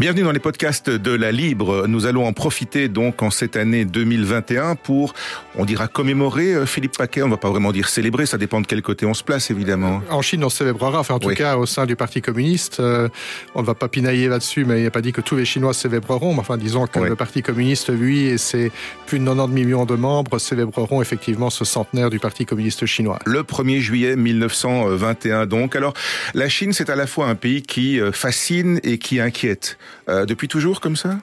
[0.00, 1.86] Bienvenue dans les podcasts de la Libre.
[1.86, 5.12] Nous allons en profiter donc en cette année 2021 pour,
[5.56, 7.20] on dira commémorer euh, Philippe Paquet.
[7.20, 9.50] On ne va pas vraiment dire célébrer, ça dépend de quel côté on se place
[9.50, 10.00] évidemment.
[10.08, 12.80] En Chine, on célébrera, enfin en tout cas au sein du Parti communiste.
[12.80, 13.10] Euh,
[13.54, 15.74] on ne va pas pinailler là-dessus, mais il a pas dit que tous les Chinois
[15.74, 16.32] célébreront.
[16.32, 18.72] Mais enfin, disons que le Parti communiste, lui, et ses
[19.06, 23.18] plus de 90 millions de membres célébreront effectivement ce centenaire du Parti communiste chinois.
[23.26, 25.76] Le 1er juillet 1921 donc.
[25.76, 25.92] Alors,
[26.32, 29.76] la Chine, c'est à la fois un pays qui euh, fascine et qui inquiète.
[30.08, 31.18] Euh, depuis toujours comme ça?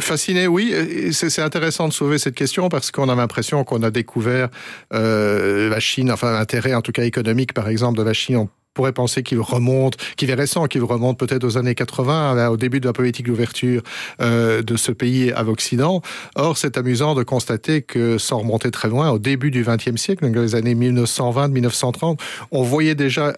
[0.00, 0.74] Fasciné, oui.
[1.12, 4.48] C'est intéressant de sauver cette question parce qu'on a l'impression qu'on a découvert
[4.94, 8.48] euh, la Chine, enfin l'intérêt en tout cas économique par exemple de la Chine on
[8.72, 12.80] pourrait penser qu'il remonte, qu'il est récent, qu'il remonte peut-être aux années 80, au début
[12.80, 13.82] de la politique d'ouverture
[14.20, 16.02] euh, de ce pays à l'Occident.
[16.34, 20.28] Or, c'est amusant de constater que, sans remonter très loin, au début du XXe siècle,
[20.28, 22.18] dans les années 1920-1930,
[22.50, 23.34] on voyait déjà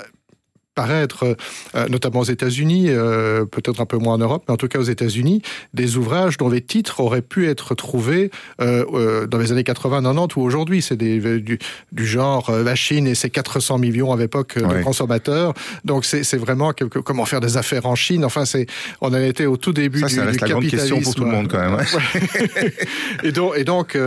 [0.77, 1.37] paraître,
[1.75, 4.79] euh, notamment aux États-Unis, euh, peut-être un peu moins en Europe, mais en tout cas
[4.79, 5.43] aux États-Unis,
[5.75, 10.43] des ouvrages dont les titres auraient pu être trouvés euh, dans les années 80-90 ou
[10.43, 10.83] aujourd'hui.
[10.83, 11.59] C'est du,
[11.93, 15.55] du, genre la Chine et ses 400 millions à l'époque de consommateurs.
[15.85, 18.25] Donc c'est vraiment quelque, comment faire des affaires en Chine.
[18.25, 18.67] Enfin, c'est
[19.01, 21.25] on a été au tout début ça, du, ça reste la grande question pour tout
[21.25, 21.79] le monde quand même.
[23.25, 23.99] et donc, et donc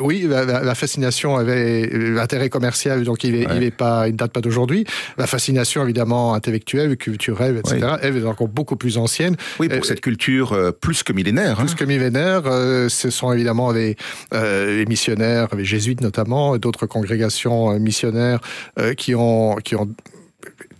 [0.00, 4.84] oui, la, fascination avait l'intérêt commercial, donc il est, pas, il ne date pas d'aujourd'hui.
[5.16, 7.96] La fascination évidemment intellectuelle, culturelle, etc.
[8.02, 9.36] Elle est encore beaucoup plus ancienne.
[9.58, 11.56] Oui, pour cette culture euh, plus que millénaire.
[11.56, 11.74] Plus hein.
[11.76, 13.96] que millénaire, euh, ce sont évidemment les,
[14.34, 18.40] euh, les missionnaires, les jésuites notamment, et d'autres congrégations missionnaires
[18.96, 19.88] qui ont qui ont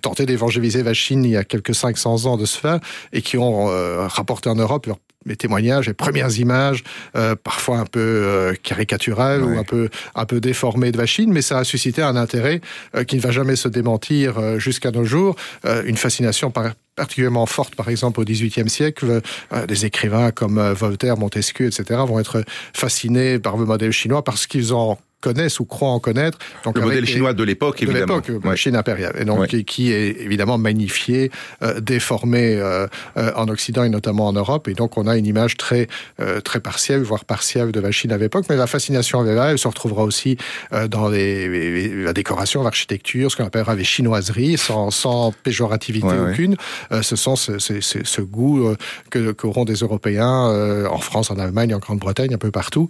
[0.03, 2.81] tenté d'évangéliser la Chine il y a quelques 500 ans de cela
[3.13, 3.67] et qui ont
[4.07, 6.85] rapporté en Europe leur les témoignages, les premières images,
[7.17, 11.33] euh, parfois un peu euh, caricaturales ou un peu un peu déformées de la Chine,
[11.33, 12.61] mais ça a suscité un intérêt
[12.95, 17.47] euh, qui ne va jamais se démentir euh, jusqu'à nos jours, une fascination par, particulièrement
[17.47, 19.21] forte, par exemple, au XVIIIe siècle.
[19.67, 24.75] des écrivains comme Voltaire, Montesquieu, etc., vont être fascinés par le modèle chinois parce qu'ils
[24.75, 26.38] ont connaissent ou croient en connaître.
[26.64, 28.20] Donc le modèle chinois de l'époque, évidemment.
[28.20, 29.16] De l'époque, la Chine impériale.
[29.19, 31.31] Et donc, qui, est évidemment magnifié,
[31.62, 34.69] euh, déformé euh, euh, en Occident et notamment en Europe.
[34.69, 35.88] Et donc, on a une image très,
[36.20, 38.44] euh, très partielle, voire partielle de la Chine à l'époque.
[38.48, 39.50] Mais la fascination est là.
[39.50, 40.37] Elle se retrouvera aussi
[40.72, 46.56] euh, dans les, la décoration, l'architecture, ce qu'on appellera les chinoiseries, sans, sans péjorativité aucune.
[47.03, 48.75] ce sont ce, ce, ce goût
[49.10, 52.88] que qu'auront des Européens en France, en Allemagne, en Grande-Bretagne, un peu partout,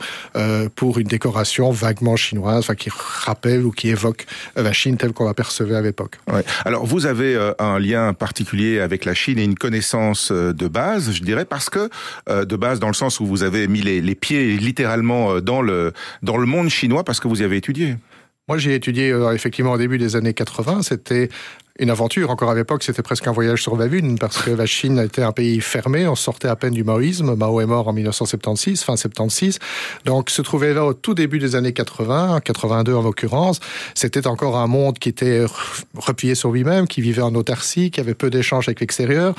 [0.75, 4.27] pour une décoration vaguement chinoise, enfin, qui rappelle ou qui évoque
[4.57, 6.17] la Chine telle qu'on la percevait à l'époque.
[6.33, 6.45] Ouais.
[6.65, 10.69] Alors, vous avez euh, un lien particulier avec la Chine et une connaissance euh, de
[10.69, 11.89] base, je dirais, parce que
[12.29, 15.63] euh, de base dans le sens où vous avez mis les, les pieds littéralement dans
[15.63, 15.93] le
[16.23, 17.97] dans le monde chinois parce que vous y avez étudié.
[18.49, 20.83] Moi, j'ai étudié effectivement au début des années 80.
[20.83, 21.29] C'était
[21.79, 22.31] une aventure.
[22.31, 25.23] Encore à l'époque, c'était presque un voyage sur la Lune, parce que la Chine était
[25.23, 26.07] un pays fermé.
[26.07, 27.35] On sortait à peine du maoïsme.
[27.35, 29.59] Mao est mort en 1976, fin 76.
[30.05, 33.61] Donc, se trouver là au tout début des années 80, 82 en l'occurrence,
[33.95, 35.45] c'était encore un monde qui était
[35.97, 39.35] replié sur lui-même, qui vivait en autarcie, qui avait peu d'échanges avec l'extérieur.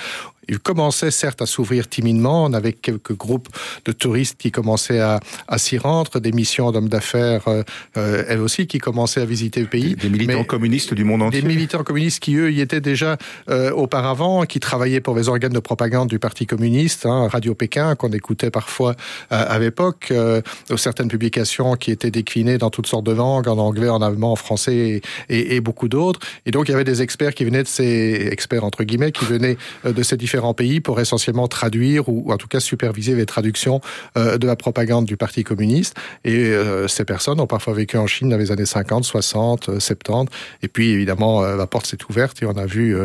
[0.47, 2.45] Il commençait certes à s'ouvrir timidement.
[2.45, 3.49] On avait quelques groupes
[3.85, 7.63] de touristes qui commençaient à, à s'y rendre, des missions d'hommes d'affaires, euh,
[7.97, 9.95] euh elles aussi, qui commençaient à visiter le pays.
[9.95, 11.41] Des, militants communistes du monde entier.
[11.41, 13.17] Des militants communistes qui, eux, y étaient déjà
[13.49, 17.95] euh, auparavant, qui travaillaient pour les organes de propagande du Parti communiste, hein, Radio Pékin,
[17.95, 18.95] qu'on écoutait parfois
[19.31, 20.41] euh, à l'époque, euh,
[20.77, 24.35] certaines publications qui étaient déclinées dans toutes sortes de langues, en anglais, en allemand, en
[24.35, 26.19] français et, et, et beaucoup d'autres.
[26.45, 29.25] Et donc, il y avait des experts qui venaient de ces experts, entre guillemets, qui
[29.25, 33.25] venaient de ces différents différents pays pour essentiellement traduire ou, en tout cas superviser les
[33.25, 33.81] traductions
[34.17, 35.95] euh, de la propagande du Parti communiste.
[36.25, 40.31] Et euh, ces personnes ont parfois vécu en Chine dans les années 50, 60, 70.
[40.61, 42.95] Et puis évidemment, euh, la porte s'est ouverte et on a vu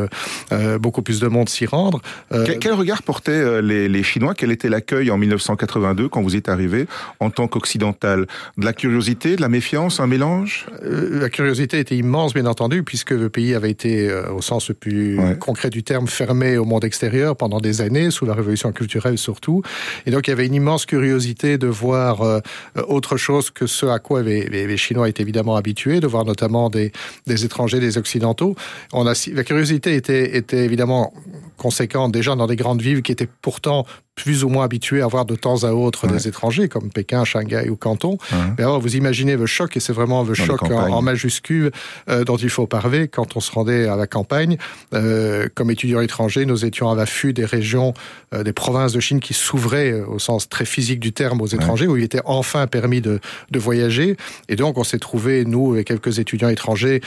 [0.79, 2.01] beaucoup plus de monde s'y rendre.
[2.31, 4.35] Quel, regard portaient les, les Chinois?
[4.35, 6.87] Quel était l'accueil en 1982 quand vous êtes arrivé
[7.21, 8.27] en tant qu'occidental?
[8.59, 10.67] De la curiosité, de la méfiance, un mélange?
[10.83, 15.19] La curiosité était immense, bien entendu, puisque le pays avait été, au sens le plus
[15.19, 15.37] ouais.
[15.39, 19.63] concret du terme, fermé au monde extérieur pendant des années, sous la révolution culturelle surtout.
[20.07, 22.41] Et donc, il y avait une immense curiosité de voir euh,
[22.89, 26.93] autre chose que ce à quoi les, Chinois étaient évidemment habitués, de voir notamment des,
[27.27, 28.57] des étrangers, des Occidentaux.
[28.93, 31.13] On a, la curiosité était, était évidemment
[31.57, 35.25] conséquente déjà dans des grandes villes qui étaient pourtant plus ou moins habitués à voir
[35.25, 36.13] de temps à autre ouais.
[36.13, 38.19] des étrangers comme Pékin, Shanghai ou Canton.
[38.31, 38.39] Ouais.
[38.59, 41.71] Mais alors, vous imaginez le choc, et c'est vraiment le Dans choc en, en, majuscule
[42.11, 44.59] euh, dont il faut parler quand on se rendait à la campagne.
[44.93, 47.95] Euh, comme étudiants étrangers, nous étions à l'affût des régions,
[48.35, 51.87] euh, des provinces de Chine qui s'ouvraient au sens très physique du terme aux étrangers,
[51.87, 51.93] ouais.
[51.93, 53.19] où il était enfin permis de,
[53.51, 54.17] de voyager.
[54.49, 57.01] Et donc, on s'est trouvé, nous et quelques étudiants étrangers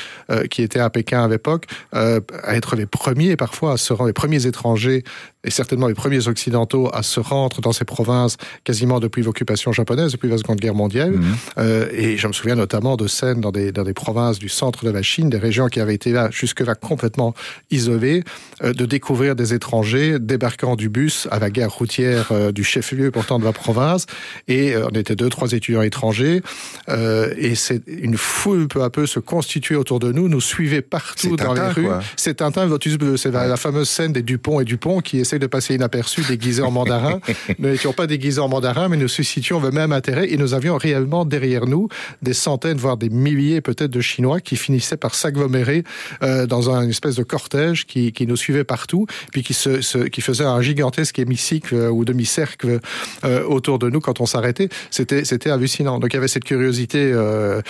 [0.49, 2.19] qui étaient à Pékin à l'époque, à
[2.55, 5.03] être les premiers, parfois, à se rendre, les premiers étrangers
[5.45, 10.11] et certainement les premiers occidentaux à se rendre dans ces provinces quasiment depuis l'occupation japonaise,
[10.11, 11.11] depuis la Seconde Guerre mondiale.
[11.11, 11.35] Mhm.
[11.59, 14.83] Euh, et je me souviens notamment de scènes dans des, dans des provinces du centre
[14.85, 17.33] de la Chine, des régions qui avaient été là jusque-là complètement
[17.71, 18.23] isolées,
[18.63, 23.11] euh, de découvrir des étrangers débarquant du bus à la gare routière euh, du chef-lieu
[23.11, 24.07] pourtant de la province.
[24.47, 26.41] Et on était deux, trois étudiants étrangers.
[26.87, 31.35] et c'est une foule peu à peu se constituait autour de nous, nous suivait partout
[31.35, 31.87] dans les rues.
[32.15, 33.17] C'est Tintin, Lotus Bleu.
[33.17, 36.71] C'est la, fameuse scène des Dupont et Dupont qui essaient de passer inaperçus déguisés en
[36.71, 37.19] mandarin.
[37.59, 40.77] nous n'étions pas déguisés en mandarin, mais nous suscitions le même intérêt et nous avions
[40.77, 41.87] réellement derrière nous
[42.21, 45.83] des centaines, voire des milliers peut-être de Chinois qui finissaient par s'agglomérer
[46.23, 50.21] euh, dans un espèce de cortège qui, qui nous suivait partout, puis qui, se, qui
[50.21, 52.79] faisait un gigantesque hémicycle euh, ou demi-cercle
[53.23, 54.69] euh, autour de nous quand on s'arrêtait.
[54.91, 55.99] C'était, c'était hallucinant.
[55.99, 57.61] Donc il y avait cette curiosité euh,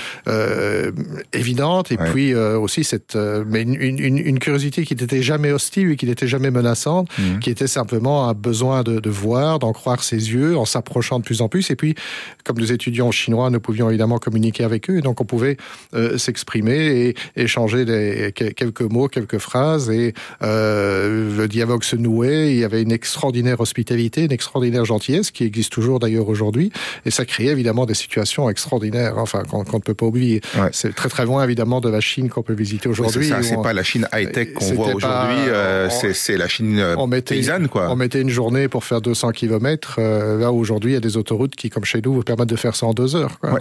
[1.33, 5.95] évidente et puis aussi cette, mais une, une, une, curiosité qui n'était jamais hostile et
[5.95, 7.39] qui n'était jamais menaçante, mmh.
[7.39, 11.24] qui était simplement un besoin de, de voir, d'en croire ses yeux, en s'approchant de
[11.24, 11.72] plus en plus.
[11.72, 11.96] Et puis,
[12.44, 15.56] comme nous étudiants chinois, nous pouvions évidemment communiquer avec eux, et donc on pouvait
[15.94, 20.13] euh, s'exprimer et échanger des, quelques mots, quelques phrases, et
[20.44, 22.52] euh, le dialogue se nouait.
[22.52, 26.74] Il y avait une extraordinaire hospitalité, une extraordinaire gentillesse qui existe toujours d'ailleurs aujourd'hui,
[27.06, 30.42] et ça créait évidemment des situations extraordinaires, enfin qu'on ne peut pas oublier.
[30.74, 33.31] C'est très très loin évidemment de la Chine qu'on peut visiter aujourd'hui.
[33.42, 37.34] c'est pas la Chine high tech qu'on voit aujourd'hui, euh, c'est la Chine on mettait,
[37.35, 37.87] paysanne quoi.
[37.89, 39.99] On mettait une journée pour faire 200 km.
[39.99, 42.75] là aujourd'hui, il y a des autoroutes qui, comme chez nous, vous permettent de faire
[42.75, 43.39] ça en deux heures.
[43.39, 43.59] Quoi.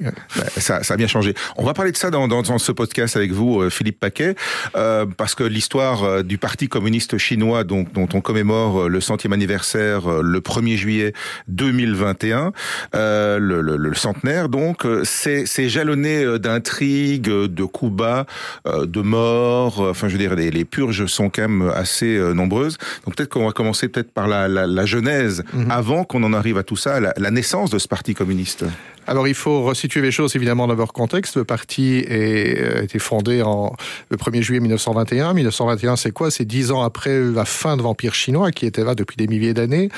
[0.56, 1.34] ça, ça, a bien changé.
[1.56, 4.34] On va parler de ça dans, dans, dans ce podcast avec vous, euh, Philippe Paquet,
[4.76, 9.00] euh, parce que l'histoire euh, du Parti communiste chinois, dont, dont on commémore euh, le
[9.00, 11.12] centième anniversaire le 1er juillet
[11.48, 12.52] 2021,
[12.94, 18.26] euh, le, le, le, centenaire, donc, c'est jalonné d'intrigues, de coups bas,
[18.66, 19.80] de morts.
[19.80, 22.78] Enfin, je veux dire, les, les, purges sont quand même assez nombreuses.
[23.04, 25.70] Donc peut-être qu'on va commencer peut-être par la, la, la genèse, mhm.
[25.70, 28.64] avant qu'on en arrive à tout ça, la, la naissance de ce Parti communiste.
[29.06, 31.36] Alors il faut resituer les choses évidemment dans leur contexte.
[31.36, 33.74] Le parti a euh, été fondé en,
[34.10, 35.32] le 1er juillet 1921.
[35.32, 36.30] 1921 c'est quoi?
[36.30, 39.54] C'est dix ans après la fin de l'Empire chinois qui était là depuis des milliers
[39.54, 39.90] d'années.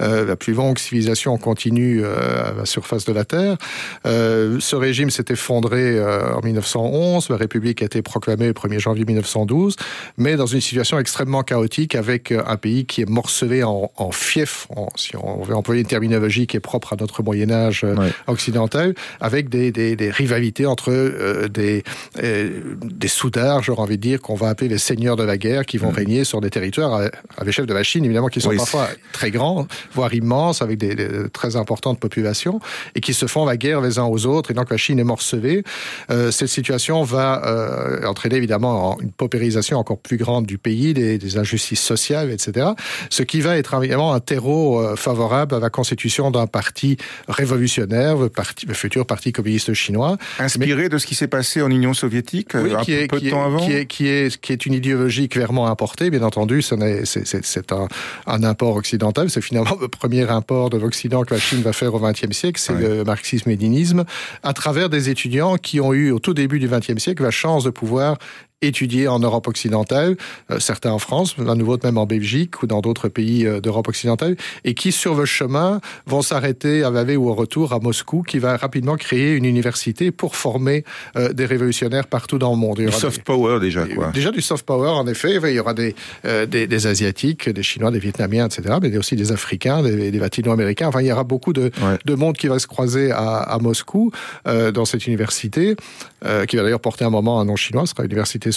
[0.00, 3.56] Euh, la plus longue civilisation continue euh, à la surface de la Terre.
[4.06, 7.30] Euh, ce régime s'est effondré en 1911.
[7.30, 9.76] La République a été proclamée le 1er janvier 1912,
[10.18, 14.68] mais dans une situation extrêmement chaotique avec un pays qui est morcelé en, en fief,
[14.70, 18.12] en, si on veut employer une terminologie qui est propre à notre Moyen Âge ouais.
[18.26, 18.51] occidental
[19.20, 21.82] avec des, des, des rivalités entre euh, des,
[22.22, 25.66] euh, des soudards, j'aurais envie de dire, qu'on va appeler les seigneurs de la guerre,
[25.66, 25.96] qui vont mmh.
[25.96, 27.04] régner sur des territoires à,
[27.36, 30.78] à l'échelle de la Chine, évidemment, qui sont oui, parfois très grands, voire immenses, avec
[30.78, 32.60] des, des, très importantes populations,
[32.94, 35.04] et qui se font la guerre les uns aux autres, et donc la Chine est
[35.04, 35.62] morcelée.
[36.10, 37.22] Euh, cette situation va
[38.06, 42.68] entraîner évidemment une paupérisation encore plus grande du pays, des, des injustices sociales, etc.
[43.10, 46.96] Ce qui va être évidemment un terreau favorable à la constitution d'un parti
[47.28, 50.16] révolutionnaire, le parti, le futur parti communiste chinois.
[50.38, 53.20] Inspiré mais, de ce qui s'est passé en Union soviétique oui, un qui est, peu
[53.20, 56.62] de temps avant qui est, qui, est, qui est une idéologie clairement importée, bien entendu,
[56.62, 57.88] c'est un,
[58.26, 61.94] un import occidental, c'est finalement le premier import de l'Occident que la Chine va faire
[61.94, 62.96] au XXe siècle, c'est ouais.
[62.96, 64.04] le marxisme-léninisme,
[64.42, 67.64] à travers des étudiants qui ont eu au tout début du XXe siècle la chance
[67.64, 68.18] de pouvoir
[68.62, 70.16] étudiés en Europe occidentale,
[70.50, 73.88] euh, certains en France, à nouveau même en Belgique ou dans d'autres pays euh, d'Europe
[73.88, 78.22] occidentale, et qui, sur le chemin, vont s'arrêter à Vavé ou au retour à Moscou,
[78.22, 80.84] qui va rapidement créer une université pour former
[81.16, 82.78] euh, des révolutionnaires partout dans le monde.
[82.78, 84.10] du soft des, power déjà, quoi.
[84.12, 85.40] Déjà du soft power, en effet.
[85.42, 89.32] Il y aura des, des, des, Asiatiques, des Chinois, des Vietnamiens, etc., mais aussi des
[89.32, 90.88] Africains, des, des Latino-Américains.
[90.88, 91.98] Enfin, il y aura beaucoup de, ouais.
[92.04, 94.12] de monde qui va se croiser à, à Moscou,
[94.44, 95.76] dans cette université,
[96.48, 98.51] qui va d'ailleurs porter un moment un nom chinois, ce sera l'université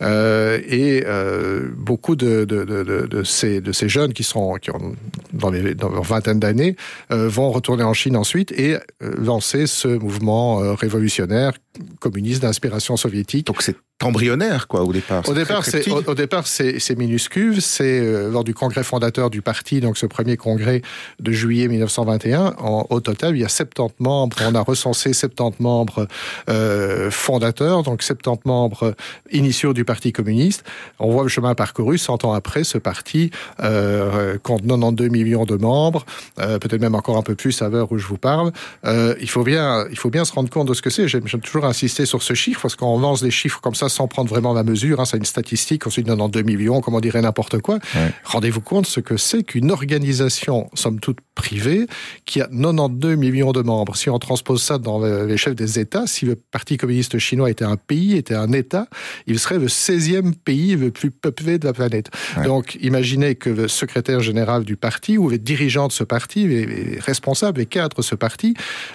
[0.00, 4.92] Euh, et euh, beaucoup de, ces, jeunes qui sont ont
[5.32, 6.76] dans, les, dans leur vingtaine d'années
[7.10, 11.52] euh, vont retourner en Chine ensuite et lancer ce mouvement révolutionnaire
[12.00, 13.46] communiste d'inspiration soviétique.
[13.46, 15.28] Donc c'est embryonnaire quoi au départ.
[15.28, 17.62] Au départ, c'est au, au, départ c'est minuscule.
[17.62, 20.82] C'est euh, lors du congrès fondateur du parti, donc ce premier congrès
[21.20, 22.54] de juillet 1921.
[22.58, 24.36] En, au total, il y a 70 membres.
[24.44, 26.08] On a recensé 70 membres
[26.48, 28.94] euh, fondateurs, donc 70 membres
[29.30, 30.64] initiaux du parti communiste.
[30.98, 31.96] On voit le chemin parcouru.
[31.96, 36.04] 100 ans après, ce parti euh, compte 92 millions de membres,
[36.36, 38.52] peut-être même encore un peu plus à l'heure où je vous parle.
[38.84, 41.08] Il faut bien, il faut bien se rendre compte de ce que c'est.
[41.08, 44.08] J'aime toujours toujours insisté sur ce chiffre, parce qu'on lance des chiffres comme ça sans
[44.08, 45.00] prendre vraiment la mesure.
[45.00, 47.78] Hein, c'est une statistique, ensuite 92 millions, comme on dirait n'importe quoi.
[48.24, 51.86] Rendez-vous compte ce que c'est qu'une organisation, somme toute privée,
[52.24, 53.96] qui a 92 millions de membres.
[53.96, 57.64] Si on transpose ça dans les chefs des États, si le Parti communiste chinois était
[57.64, 58.86] un pays, était un État,
[59.26, 62.10] il serait le 16e pays le plus peuplé de la planète.
[62.44, 66.98] Donc imaginez que le secrétaire général du parti ou les dirigeants de ce parti, les
[67.00, 68.54] responsables, les cadres de ce parti,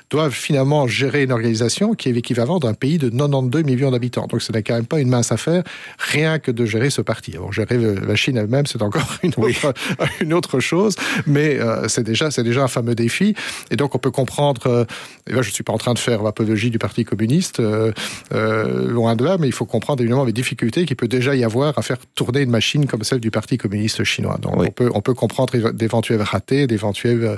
[0.09, 4.27] doivent finalement gérer une organisation qui est l'équivalent d'un pays de 92 millions d'habitants.
[4.27, 5.63] Donc ce n'est quand même pas une mince affaire,
[5.97, 7.31] rien que de gérer ce parti.
[7.33, 9.73] Alors gérer la Chine elle-même, c'est encore une autre,
[10.21, 10.95] une autre chose,
[11.25, 13.35] mais euh, c'est déjà, déjà un fameux défi.
[13.71, 14.85] Et donc on peut comprendre, euh,
[15.27, 17.91] et là je ne suis pas en train de faire l'apologie du Parti communiste, euh,
[18.31, 21.77] loin de là, mais il faut comprendre évidemment les difficultés qu'il peut déjà y avoir
[21.77, 24.37] à faire tourner une machine comme celle du Parti communiste chinois.
[24.41, 27.37] Donc on, peut, on peut comprendre d'éventuels ratés, d'éventuels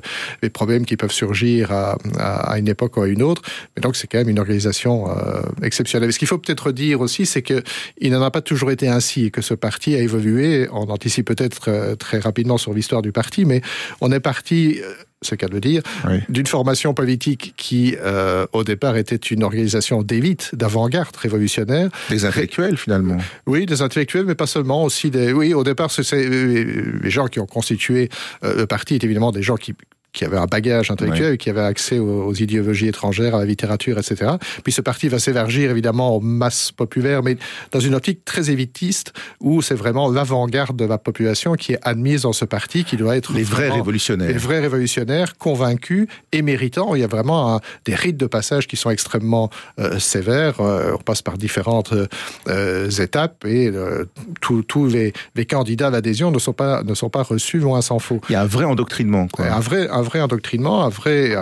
[0.54, 3.42] problèmes qui peuvent surgir à, à, une époque ou à une autre,
[3.76, 6.13] mais donc c'est quand même une organisation euh, exceptionnelle.
[6.13, 7.63] Ce qu'il faut peut-être dire aussi, c'est que
[8.00, 10.68] il n'en a pas toujours été ainsi et que ce parti a évolué.
[10.72, 13.62] On anticipe peut-être euh, très rapidement sur l'histoire du parti, mais
[14.01, 15.82] on est parti euh, c'est le cas de le dire,
[16.30, 21.89] d'une formation politique qui, euh, au départ, était une organisation d'élite, d'avant-garde révolutionnaire.
[22.10, 23.18] Des intellectuels, finalement.
[23.46, 25.34] Oui, des intellectuels, mais pas seulement, aussi des...
[25.34, 28.08] Oui, au départ, c'est les gens qui ont constitué
[28.44, 29.75] le parti, étaient évidemment des gens qui
[30.13, 34.32] qui avait un bagage intellectuel, qui avait accès aux, idéologies étrangères, à la littérature, etc.
[34.63, 37.38] Puis ce parti va s'élargir évidemment aux masses populaires, mais
[37.72, 42.24] dans une optique très évitiste, où c'est vraiment l'avant-garde de la population qui est admise
[42.24, 46.96] dans ce parti, qui doit être les vrais révolutionnaires, les vrais révolutionnaires convaincus et méritants.
[46.96, 49.50] Il y a vraiment des rites de passage qui sont extrêmement
[49.80, 50.60] euh, sévères.
[50.60, 51.94] Euh, on passe par différentes
[52.48, 53.72] euh, étapes et
[54.42, 58.00] tous les, les, candidats à l'adhésion ne sont pas ne sont pas reçus loin s'en
[58.00, 58.22] faut.
[58.30, 59.51] Il y a un vrai endoctrinement, quoi.
[59.51, 61.36] Un vrai un vrai endoctrinement, un vrai,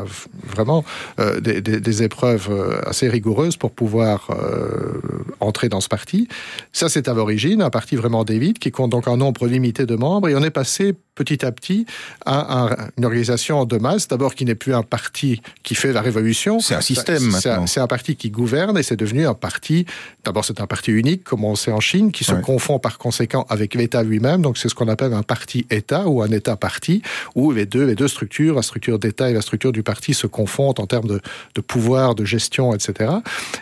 [0.45, 0.83] vraiment
[1.19, 5.01] euh, des, des, des, épreuves euh, assez rigoureuses pour pouvoir euh,
[5.39, 6.27] entrer dans ce parti.
[6.71, 9.95] Ça, c'est à l'origine, un parti vraiment d'élite qui compte donc un nombre limité de
[9.95, 10.29] membres.
[10.29, 11.85] Et on est passé petit à petit
[12.25, 16.59] à, une organisation de masse, d'abord qui n'est plus un parti qui fait la révolution.
[16.59, 17.65] C'est un système maintenant.
[17.67, 19.85] C'est un, parti qui gouverne et c'est devenu un parti,
[20.23, 23.45] d'abord c'est un parti unique, comme on sait en Chine, qui se confond par conséquent
[23.49, 24.41] avec l'État lui-même.
[24.41, 27.01] Donc c'est ce qu'on appelle un parti-État ou un État-parti,
[27.35, 30.27] où les deux, les deux structures, la structure d'État et la structure du parti se
[30.27, 31.21] confondent en termes de,
[31.55, 33.11] de pouvoir, de gestion, etc.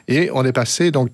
[0.08, 1.10] Et on est passé donc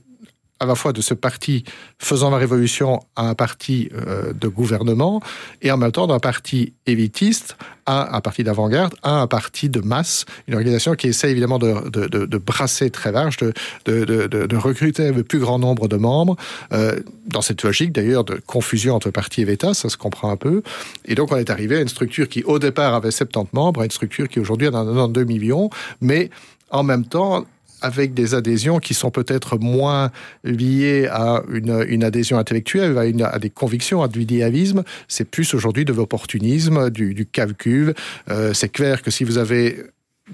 [0.61, 1.65] à la fois de ce parti
[1.97, 5.19] faisant la révolution à un parti euh, de gouvernement
[5.63, 9.81] et en même temps d'un parti élitiste à un parti d'avant-garde à un parti de
[9.81, 15.11] masse, une organisation qui essaie évidemment de, de, de, de brasser très large, de, recruter
[15.11, 16.35] le plus grand nombre de membres,
[16.73, 20.37] euh, dans cette logique d'ailleurs de confusion entre parti et État, ça se comprend un
[20.37, 20.61] peu.
[21.05, 23.85] Et donc on est arrivé à une structure qui au départ avait 70 membres, à
[23.85, 26.29] une structure qui aujourd'hui en a 92 millions, mais
[26.69, 27.45] en même temps
[27.81, 30.11] avec des adhésions qui sont peut-être moins
[30.43, 34.83] liées à une, une adhésion intellectuelle, à, une, à, des convictions, à du idéalisme.
[35.07, 37.93] C'est plus aujourd'hui de l'opportunisme, du, du calcul.
[38.29, 39.83] Euh, c'est clair que si vous avez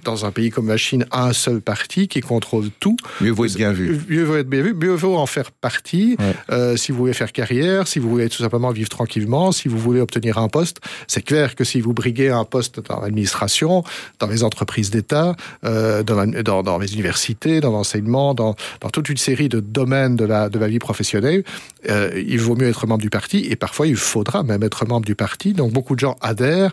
[0.03, 2.97] dans un pays comme la Chine, un seul parti qui contrôle tout.
[3.21, 3.99] Mieux vaut être bien vu.
[4.09, 6.17] Mieux vaut être bien vu, mieux vaut en faire partie.
[6.51, 9.77] Euh, si vous voulez faire carrière, si vous voulez tout simplement vivre tranquillement, si vous
[9.77, 13.83] voulez obtenir un poste, c'est clair que si vous briguez un poste dans l'administration,
[14.19, 19.09] dans les entreprises d'État, euh, dans, dans, dans, les universités, dans l'enseignement, dans, dans, toute
[19.09, 21.43] une série de domaines de la, de la vie professionnelle,
[21.89, 25.05] euh, il vaut mieux être membre du parti et parfois il faudra même être membre
[25.05, 25.53] du parti.
[25.53, 26.71] Donc beaucoup de gens adhèrent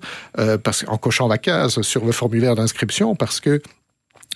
[0.62, 3.60] parce, en cochant la case sur le formulaire d'inscription parce que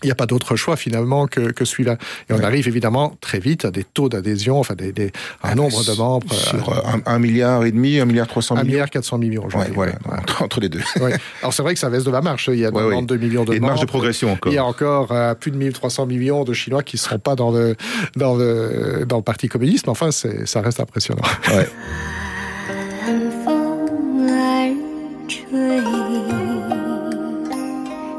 [0.02, 1.96] il n'y a pas d'autre choix finalement que, que celui-là.
[2.30, 5.06] Et on arrive évidemment très vite à des taux d'adhésion, enfin des, des
[5.42, 6.32] un ah, nombre de membres.
[6.32, 8.64] Sur euh, un, milliard et demi, un milliard trois cents millions.
[8.64, 9.48] Un milliard quatre cents millions.
[9.54, 9.94] Ouais, voilà,
[10.40, 10.80] entre les deux.
[11.00, 11.14] Ouais.
[11.42, 12.48] Alors c'est vrai que ça baisse de la marche.
[12.52, 14.52] Il y a 92 millions de et une marge de progression encore.
[14.52, 17.36] Il y a encore euh, plus de 1300 millions de Chinois qui ne seront pas
[17.36, 17.76] dans le,
[18.16, 19.86] dans le, dans le Parti communiste.
[19.86, 21.22] Mais enfin, ça reste impressionnant.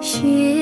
[0.02, 0.59] Ouais.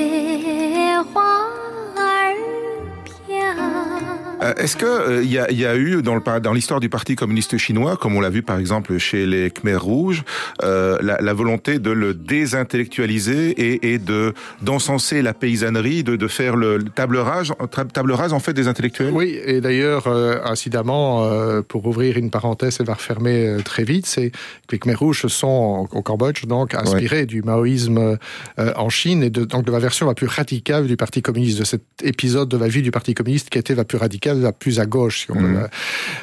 [4.42, 6.88] Euh, est-ce que euh, il y, a, y, a, eu dans, le, dans l'histoire du
[6.88, 10.22] Parti communiste chinois, comme on l'a vu par exemple chez les Khmer rouges,
[10.62, 16.28] euh, la, la, volonté de le désintellectualiser et, et de d'encenser la paysannerie, de, de
[16.28, 17.52] faire le table rase,
[17.92, 19.12] table rase en fait des intellectuels?
[19.12, 24.06] Oui, et d'ailleurs, euh, incidemment, euh, pour ouvrir une parenthèse et va refermer très vite,
[24.06, 28.18] c'est que les Khmer rouges sont au Cambodge donc inspirés du maoïsme
[28.56, 31.64] en Chine et de, donc de la version la plus radicale du Parti communiste, de
[31.64, 34.52] cet épisode de la vie du Parti communiste qui était la plus radicale radical va
[34.52, 35.26] plus à gauche.
[35.26, 35.68] Si on mmh.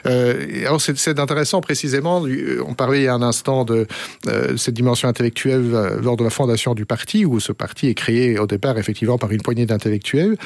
[0.08, 2.24] euh, alors c'est intéressant précisément.
[2.66, 3.88] On parlait il y a un instant de
[4.28, 7.94] euh, cette dimension intellectuelle euh, lors de la fondation du parti, où ce parti est
[7.94, 10.38] créé au départ effectivement par une poignée d'intellectuels.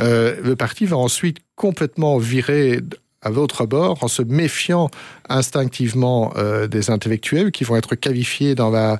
[0.00, 2.80] Euh, le parti va ensuite complètement virer
[3.22, 4.90] à votre bord en se méfiant
[5.28, 8.98] instinctivement euh, des intellectuels qui vont être qualifiés dans la,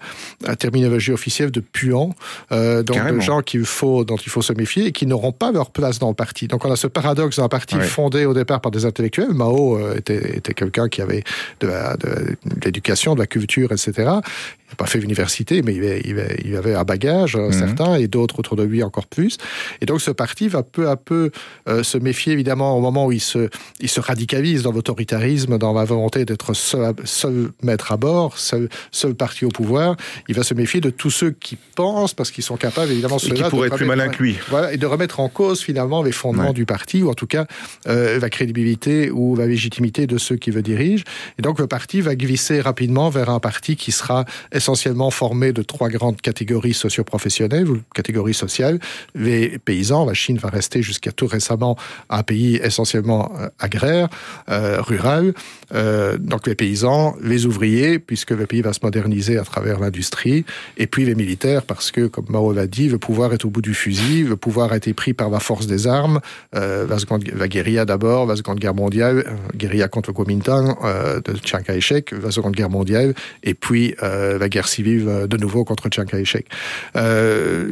[0.58, 2.14] terminologie officielle de puants,
[2.52, 5.52] euh, donc de gens qu'il faut, dont il faut se méfier et qui n'auront pas
[5.52, 6.48] leur place dans le parti.
[6.48, 9.32] Donc on a ce paradoxe d'un parti fondé au départ par des intellectuels.
[9.32, 11.24] Mao euh, était, était quelqu'un qui avait
[11.60, 11.68] de
[12.64, 13.92] l'éducation, de, la culture, etc.
[13.96, 17.52] Il n'a pas fait l'université, mais il avait, un bagage, mhm.
[17.52, 19.38] certain, et d'autres autour de lui encore plus.
[19.80, 21.30] Et donc ce parti va peu à peu
[21.66, 23.48] se méfier, évidemment, au moment où il se,
[23.80, 28.68] il se radicalise dans l'autoritarisme, dans la volonté d'être seul, seul, maître à bord, seul,
[28.92, 29.96] seul, parti au pouvoir,
[30.28, 33.30] il va se méfier de tous ceux qui pensent, parce qu'ils sont capables, évidemment, et
[33.32, 34.36] qui pourraient être plus malins que lui.
[34.48, 37.46] Voilà, et de remettre en cause, finalement, les fondements du parti, ou en tout cas,
[37.88, 41.04] euh, la crédibilité ou la légitimité de ceux qui le dirigent.
[41.38, 45.62] Et donc, le parti va glisser rapidement vers un parti qui sera essentiellement formé de
[45.62, 48.78] trois grandes catégories socio-professionnelles, ou catégories sociales.
[49.14, 51.76] Les paysans, la Chine va rester jusqu'à tout récemment
[52.10, 54.08] un pays essentiellement euh, agraire,
[54.48, 55.34] euh, rural.
[55.74, 59.78] Euh, euh, donc les paysans, les ouvriers, puisque le pays va se moderniser à travers
[59.80, 60.44] l'industrie,
[60.76, 63.62] et puis les militaires, parce que, comme Mao l'a dit, le pouvoir est au bout
[63.62, 66.20] du fusil, le pouvoir a été pris par la force des armes,
[66.54, 70.76] euh, la, guérilla d'abord, la Seconde Guerre mondiale, euh, guérilla contre le Kuomintang
[71.24, 75.88] de Chiang Kai-shek, la Seconde Guerre mondiale, et puis la guerre civile de nouveau contre
[75.90, 76.46] Chiang Kai-shek.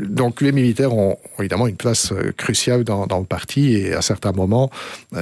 [0.08, 4.32] donc les militaires ont, évidemment une place cruciale dans, dans, le parti, et à certains
[4.32, 4.70] moments,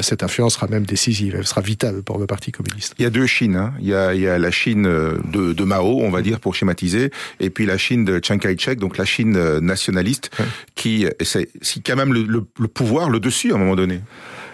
[0.01, 2.95] cette influence sera même décisive, elle sera vitale pour le Parti communiste.
[3.01, 3.57] Il y a deux Chines.
[3.57, 3.73] Hein.
[3.81, 6.39] Il, y a, il, y a, la Chine euh, de, de, Mao, on va dire,
[6.39, 10.31] pour schématiser, et puis la Chine de Chiang Kai-shek, donc la Chine euh, nationaliste,
[10.75, 11.49] qui, c'est
[11.85, 14.01] quand même le, le, le pouvoir, le dessus à un moment donné.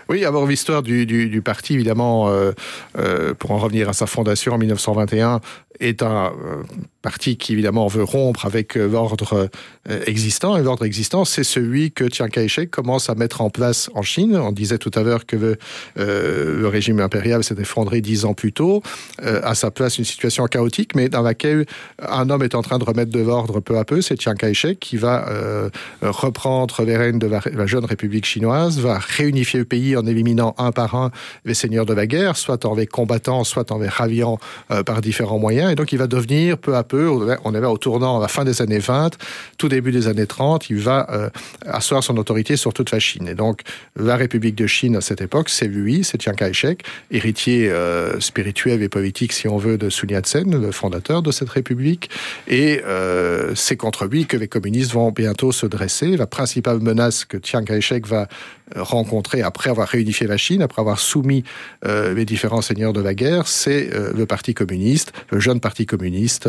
[0.08, 2.52] Oui, avoir l'histoire du, du, du, parti, évidemment, euh,
[2.96, 5.40] euh, pour en revenir à sa fondation en 1921,
[5.80, 6.62] est un euh,
[7.02, 9.48] parti qui, évidemment, veut rompre avec euh, l'ordre
[9.88, 10.56] euh, existant.
[10.56, 14.36] Et l'ordre existant, c'est celui que Chiang Kai-shek commence à mettre en place en Chine.
[14.36, 15.56] On disait tout à l'heure que
[15.96, 18.82] le, régime impérial s'est effondré dix ans plus tôt.
[19.22, 21.64] À sa place, une situation chaotique, mais dans laquelle
[22.00, 24.02] un homme est en train de remettre de l'ordre peu à peu.
[24.02, 25.70] C'est Chiang Kai-shek qui va
[26.02, 30.54] reprendre les rênes de la, la, jeune République chinoise, va réunifier le pays en éliminant
[30.58, 31.10] un par un
[31.44, 34.38] les seigneurs de la guerre, soit en les combattant, soit en les raviant
[34.84, 37.08] par différents moyens et donc il va devenir peu à peu,
[37.44, 39.16] on est au tournant à la fin des années 20,
[39.58, 41.30] tout début des années 30, il va euh,
[41.66, 43.28] asseoir son autorité sur toute la Chine.
[43.28, 43.62] Et donc
[43.96, 48.82] la République de Chine à cette époque, c'est lui, c'est Chiang Kai-shek, héritier euh, spirituel
[48.82, 52.10] et politique, si on veut, de Sun Yat-sen, le fondateur de cette République.
[52.48, 56.16] Et euh, c'est contre lui que les communistes vont bientôt se dresser.
[56.16, 58.28] La principale menace que Chiang Kai-shek va
[58.74, 61.44] rencontrer après avoir réunifié la Chine, après avoir soumis
[61.84, 66.48] les différents seigneurs de la guerre, c'est le Parti communiste, le jeune Parti communiste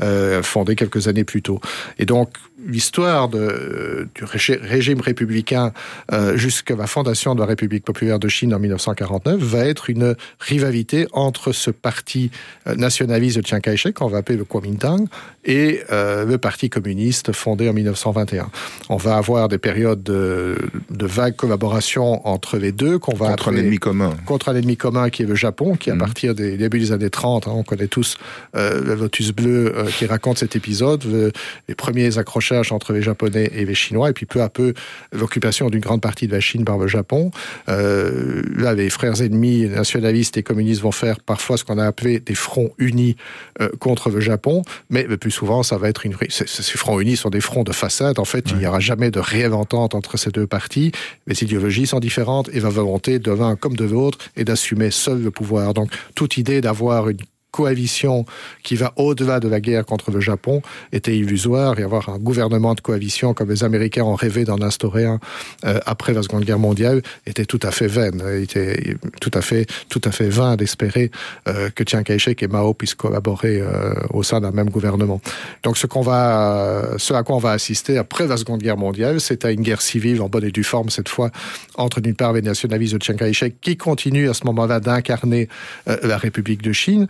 [0.00, 1.60] euh, fondé quelques années plus tôt.
[1.98, 2.30] Et donc
[2.66, 5.72] l'histoire du régime républicain
[6.12, 10.14] euh, jusqu'à la fondation de la République populaire de Chine en 1949 va être une
[10.38, 12.30] rivalité entre ce parti
[12.66, 15.06] euh, nationaliste de Chiang Kai-shek, qu'on va appeler le Kuomintang,
[15.44, 18.50] et euh, le Parti communiste fondé en 1921.
[18.88, 20.56] On va avoir des périodes de,
[20.90, 24.14] de vague collaboration entre les deux, qu'on va contre un ennemi commun.
[24.24, 25.98] Contre un ennemi commun qui est le Japon, qui à mmh.
[25.98, 28.18] partir des débuts des années 30, hein, on connaît tous
[28.54, 31.32] euh, le Lotus bleu euh, qui raconte cet épisode, le,
[31.68, 34.74] les premiers accrochages entre les Japonais et les Chinois, et puis peu à peu
[35.12, 37.30] l'occupation d'une grande partie de la Chine par le Japon.
[37.68, 42.20] Euh, là, les frères ennemis nationalistes et communistes vont faire parfois ce qu'on a appelé
[42.20, 43.16] des fronts unis
[43.60, 46.14] euh, contre le Japon, mais le plus souvent, ça va être une...
[46.28, 48.18] Ces fronts unis sont des fronts de façade.
[48.18, 48.52] En fait, ouais.
[48.52, 50.92] il n'y aura jamais de réelle entente entre ces deux parties.
[51.26, 55.22] Les idéologies sont différentes et la volonté de l'un comme de l'autre est d'assumer seul
[55.22, 55.74] le pouvoir.
[55.74, 57.18] Donc, toute idée d'avoir une
[57.52, 58.24] coalition
[58.64, 62.74] qui va au-delà de la guerre contre le Japon était illusoire et avoir un gouvernement
[62.74, 65.20] de coalition comme les Américains ont rêvé d'en instaurer un
[65.64, 68.22] euh, après la Seconde Guerre mondiale était tout à fait vaine.
[68.36, 71.10] Il était tout à fait, tout à fait vain d'espérer
[71.46, 75.20] euh, que Chiang Kai-shek et Mao puissent collaborer euh, au sein d'un même gouvernement.
[75.62, 79.20] Donc ce qu'on va, ce à quoi on va assister après la Seconde Guerre mondiale,
[79.20, 81.30] c'est à une guerre civile en bonne et due forme cette fois
[81.76, 85.48] entre d'une part les nationalistes de Chiang Kai-shek qui continuent à ce moment-là d'incarner
[85.88, 87.06] euh, la République de Chine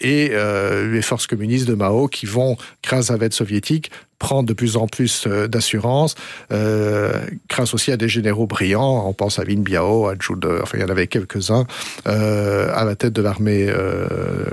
[0.00, 3.90] et euh, les forces communistes de Mao qui vont, grâce à l'aide soviétique,
[4.24, 6.14] prendre de plus en plus d'assurance,
[6.50, 9.06] grâce aussi à des généraux brillants.
[9.06, 11.66] On pense à Vin Biao, à Zhu enfin il y en avait quelques-uns,
[12.06, 13.70] à la tête de l'armée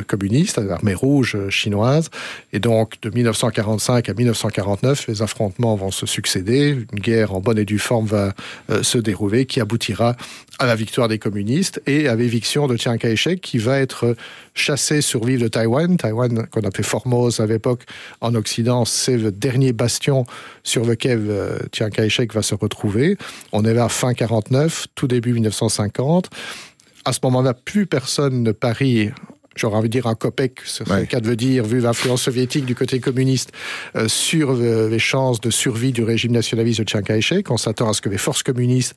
[0.07, 2.09] communiste, à l'armée rouge chinoise.
[2.51, 6.77] Et donc de 1945 à 1949, les affrontements vont se succéder.
[6.91, 8.33] Une guerre en bonne et due forme va
[8.81, 10.17] se dérouler qui aboutira
[10.59, 14.17] à la victoire des communistes et à l'éviction de Chiang Kai-shek qui va être
[14.53, 15.95] chassé sur l'île de Taïwan.
[15.95, 17.83] Taïwan, qu'on appelait Formose à l'époque
[18.19, 20.25] en Occident, c'est le dernier bastion
[20.63, 23.17] sur lequel euh, Chiang Kai-shek va se retrouver.
[23.51, 26.29] On est là fin 49, tout début 1950.
[27.05, 29.11] À ce moment-là, plus personne ne parie
[29.55, 32.73] j'aurais envie de dire un copec, ce le cas de dire, vu l'influence soviétique du
[32.73, 33.51] côté communiste,
[33.95, 37.51] euh, sur les chances de survie du régime nationaliste de Chiang Kai-shek.
[37.51, 38.95] On s'attend à ce que les forces communistes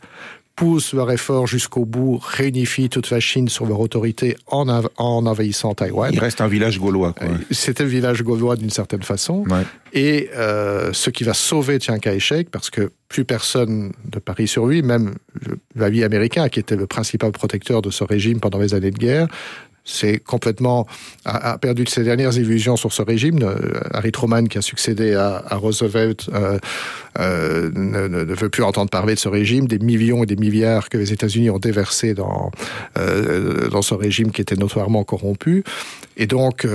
[0.56, 5.74] poussent leur effort jusqu'au bout, réunifient toute la Chine sur leur autorité en, en envahissant
[5.74, 6.10] Taïwan.
[6.12, 7.14] Il reste un village gaulois.
[7.22, 9.44] Euh, c'était le village gaulois d'une certaine façon.
[9.92, 14.66] Et euh, ce qui va sauver Chiang Kai-shek, parce que plus personne de Paris sur
[14.66, 15.14] lui, même
[15.74, 19.28] vie américain, qui était le principal protecteur de ce régime pendant les années de guerre,
[19.84, 20.86] c'est complètement
[21.26, 23.42] a, perdu ses dernières illusions sur ce régime.
[23.42, 26.58] Euh, Harry Truman, qui a succédé à, Roosevelt, euh,
[27.18, 29.66] euh, ne, veut plus entendre parler de ce régime.
[29.66, 32.50] Des millions et des milliards que les États-Unis ont déversés dans
[33.70, 35.64] dans ce régime qui était notoirement corrompu.
[36.16, 36.66] Et donc,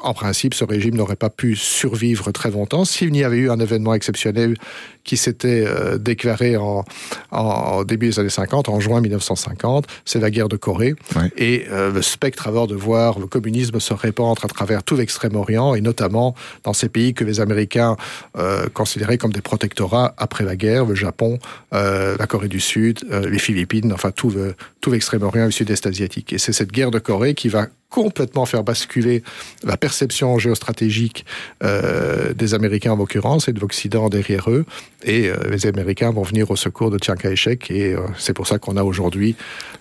[0.00, 3.60] en principe, ce régime n'aurait pas pu survivre très longtemps s'il n'y avait eu un
[3.60, 4.56] événement exceptionnel
[5.04, 5.64] qui s'était
[5.98, 6.84] déclaré en,
[7.30, 9.86] en, début des années 50, en juin 1950.
[10.04, 10.94] C'est la guerre de Corée.
[11.36, 16.34] Et le spectre de voir le communisme se répandre à travers tout l'Extrême-Orient, et notamment
[16.64, 17.96] dans ces pays que les Américains
[18.36, 19.40] euh, considéraient comme des
[19.80, 21.38] protectorats après la guerre, le Japon,
[21.72, 24.34] euh, la Corée du Sud, euh, les Philippines, enfin tout,
[24.80, 26.32] tout l'Extrême-Orient et le Sud-Est asiatique.
[26.32, 29.22] Et c'est cette guerre de Corée qui va complètement faire basculer
[29.64, 31.26] la perception géostratégique
[31.62, 34.64] euh, des Américains en l'occurrence et de l'Occident derrière eux.
[35.04, 38.46] Et euh, les Américains vont venir au secours de Chiang Kai-shek et euh, c'est pour
[38.46, 39.34] ça qu'on a aujourd'hui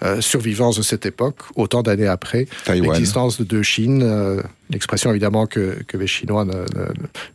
[0.03, 4.01] euh, survivance de cette époque, autant d'années après, l'existence de deux Chines.
[4.03, 4.41] Euh,
[4.71, 6.65] l'expression évidemment que, que les Chinois, ne,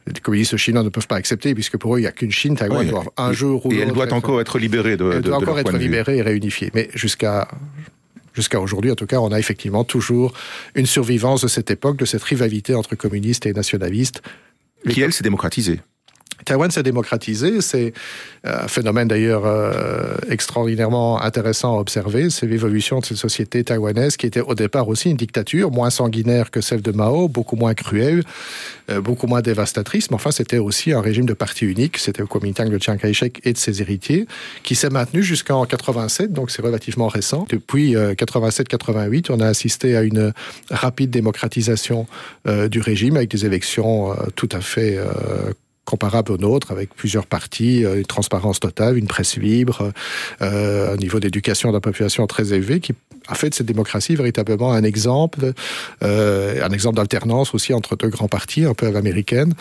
[0.07, 2.57] les communistes chinois ne peuvent pas accepter, puisque pour eux il n'y a qu'une Chine,
[2.57, 5.11] Taïwan doit un jour ou Et elle doit encore être libérée de.
[5.15, 6.71] Elle doit encore être libérée et réunifiée.
[6.75, 7.49] Mais jusqu'à
[8.35, 10.35] jusqu'à aujourd'hui, en tout cas, on a effectivement toujours
[10.75, 14.23] une survivance de cette époque, de cette rivalité entre communistes et nationalistes.
[14.90, 15.81] Qui, elle, s'est démocratisée.
[16.45, 17.93] Taïwan s'est démocratisé, c'est
[18.47, 24.17] euh, un phénomène d'ailleurs euh, extraordinairement intéressant à observer, c'est l'évolution de cette société taïwanaise
[24.17, 27.75] qui était au départ aussi une dictature, moins sanguinaire que celle de Mao, beaucoup moins
[27.75, 28.25] cruelle,
[28.91, 32.27] euh, beaucoup moins dévastatrice, mais enfin c'était aussi un régime de parti unique, c'était le
[32.27, 34.27] Kuomintang de Chiang Kai-shek et de ses héritiers,
[34.65, 37.47] qui s'est maintenu jusqu'en 87, donc c'est relativement récent.
[37.49, 40.33] Depuis 87-88, on a assisté à une
[40.71, 42.07] rapide démocratisation
[42.47, 44.99] du régime avec des élections tout à fait
[45.85, 49.92] comparable aux nôtres, avec plusieurs partis, euh, une transparence totale, une presse libre,
[50.42, 52.92] euh, un niveau d'éducation de la population très élevé, qui
[53.27, 55.53] a fait de cette démocratie véritablement un exemple,
[56.03, 59.55] euh, un exemple d'alternance aussi entre deux grands partis, un peu à l'américaine,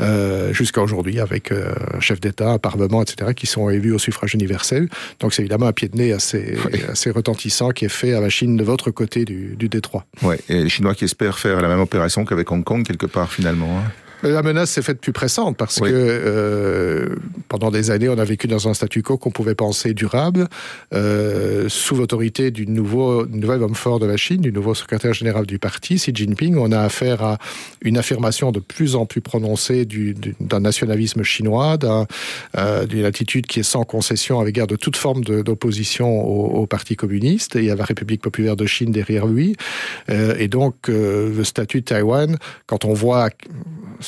[0.00, 4.34] euh, jusqu'à aujourd'hui, avec un chef d'État, un parlement, etc., qui sont élus au suffrage
[4.34, 4.88] universel.
[5.20, 6.56] Donc c'est évidemment un pied de nez assez,
[6.88, 10.04] assez retentissant qui est fait à la Chine de votre côté du, du détroit.
[10.22, 13.32] Ouais, et les Chinois qui espèrent faire la même opération qu'avec Hong Kong, quelque part,
[13.32, 13.78] finalement.
[13.78, 13.90] Hein.
[14.22, 17.14] La menace s'est faite plus pressante parce que euh,
[17.48, 20.48] pendant des années, on a vécu dans un statu quo qu'on pouvait penser durable,
[20.92, 25.46] euh, sous l'autorité du nouveau nouvel homme fort de la Chine, du nouveau secrétaire général
[25.46, 26.56] du parti, Xi Jinping.
[26.56, 27.38] On a affaire à
[27.80, 29.86] une affirmation de plus en plus prononcée
[30.40, 31.78] d'un nationalisme chinois,
[32.56, 36.66] euh, d'une attitude qui est sans concession à l'égard de toute forme d'opposition au, au,
[36.66, 39.56] Parti communiste et à la République populaire de Chine derrière lui.
[40.08, 43.30] Et donc, le statut de Taïwan, quand on voit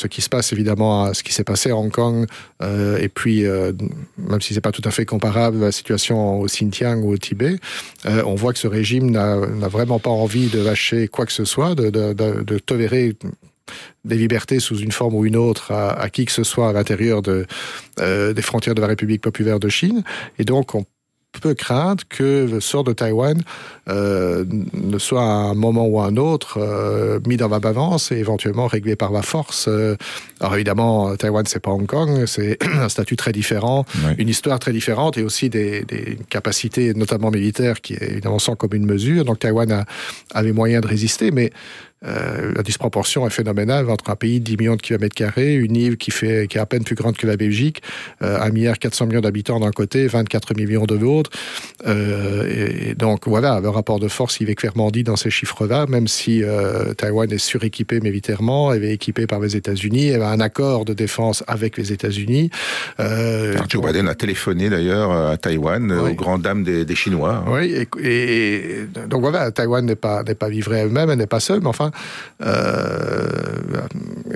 [0.01, 2.27] ce qui se passe évidemment à ce qui s'est passé à Hong Kong,
[2.63, 3.73] euh, et puis euh,
[4.17, 7.19] même si c'est pas tout à fait comparable à la situation au Xinjiang ou au
[7.19, 7.57] Tibet,
[8.07, 9.37] euh, on voit que ce régime n'a
[9.69, 13.17] vraiment pas envie de lâcher quoi que ce soit, de, de, tolérer
[14.05, 17.23] des libertés sous une forme ou une autre à, qui que ce soit à l'intérieur
[17.23, 17.47] de,
[17.99, 20.03] des frontières de la République populaire de Chine.
[20.39, 20.85] Et donc, on
[21.39, 23.41] peut craindre que le sort de Taïwan
[23.89, 28.11] euh, ne soit à un moment ou à un autre euh, mis dans la balance
[28.11, 29.67] et éventuellement réglé par la force.
[29.69, 29.97] Euh,
[30.41, 33.85] alors évidemment, Taïwan, c'est pas Hong Kong, c'est un statut très différent,
[34.19, 38.85] une histoire très différente et aussi des, des, capacités, notamment militaires, qui évidemment sans commune
[38.85, 39.25] mesure.
[39.25, 39.85] Donc Taïwan a,
[40.35, 41.53] a les moyens de résister, mais
[42.07, 45.77] euh, la disproportion est phénoménale entre un pays de 10 millions de kilomètres carrés, une
[45.77, 47.83] île qui, fait, qui est à peine plus grande que la Belgique,
[48.23, 51.31] euh, 1 milliard 400 millions d'habitants d'un côté, 24 millions de l'autre.
[51.87, 55.87] Euh, et, donc voilà, le rapport de force, il est clairement dit dans ces chiffres-là,
[55.87, 60.31] même si euh, Taïwan est suréquipé militairement, elle est équipée par les États-Unis, elle a
[60.31, 62.51] un accord de défense avec les États-Unis.
[62.99, 66.13] Euh, Joe Biden a téléphoné d'ailleurs à Taïwan, oui.
[66.13, 67.45] aux grandes dames des, des Chinois.
[67.47, 71.41] Oui, et, et, donc voilà, Taïwan n'est pas, n'est pas livrée elle-même, elle n'est pas
[71.41, 71.90] seule, mais enfin, euh,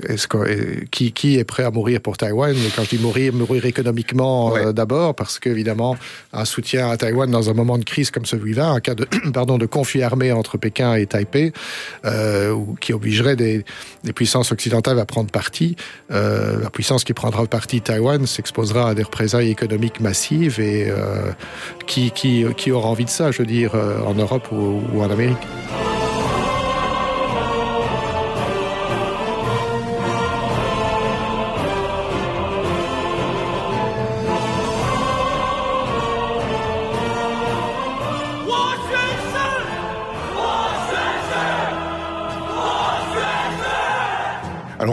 [0.09, 2.55] est-ce que, qui, qui, est prêt à mourir pour Taïwan?
[2.75, 4.67] Quand je dis mourir, mourir économiquement ouais.
[4.67, 5.97] euh, d'abord, parce qu'évidemment,
[6.33, 9.57] un soutien à Taïwan dans un moment de crise comme celui-là, un cas de, pardon,
[9.57, 11.53] de conflit armé entre Pékin et Taipei,
[12.05, 13.65] euh, qui obligerait des,
[14.03, 15.75] des, puissances occidentales à prendre parti,
[16.11, 21.31] euh, la puissance qui prendra parti Taïwan s'exposera à des représailles économiques massives et euh,
[21.87, 25.01] qui, qui, qui aura envie de ça, je veux dire, euh, en Europe ou, ou
[25.01, 25.37] en Amérique.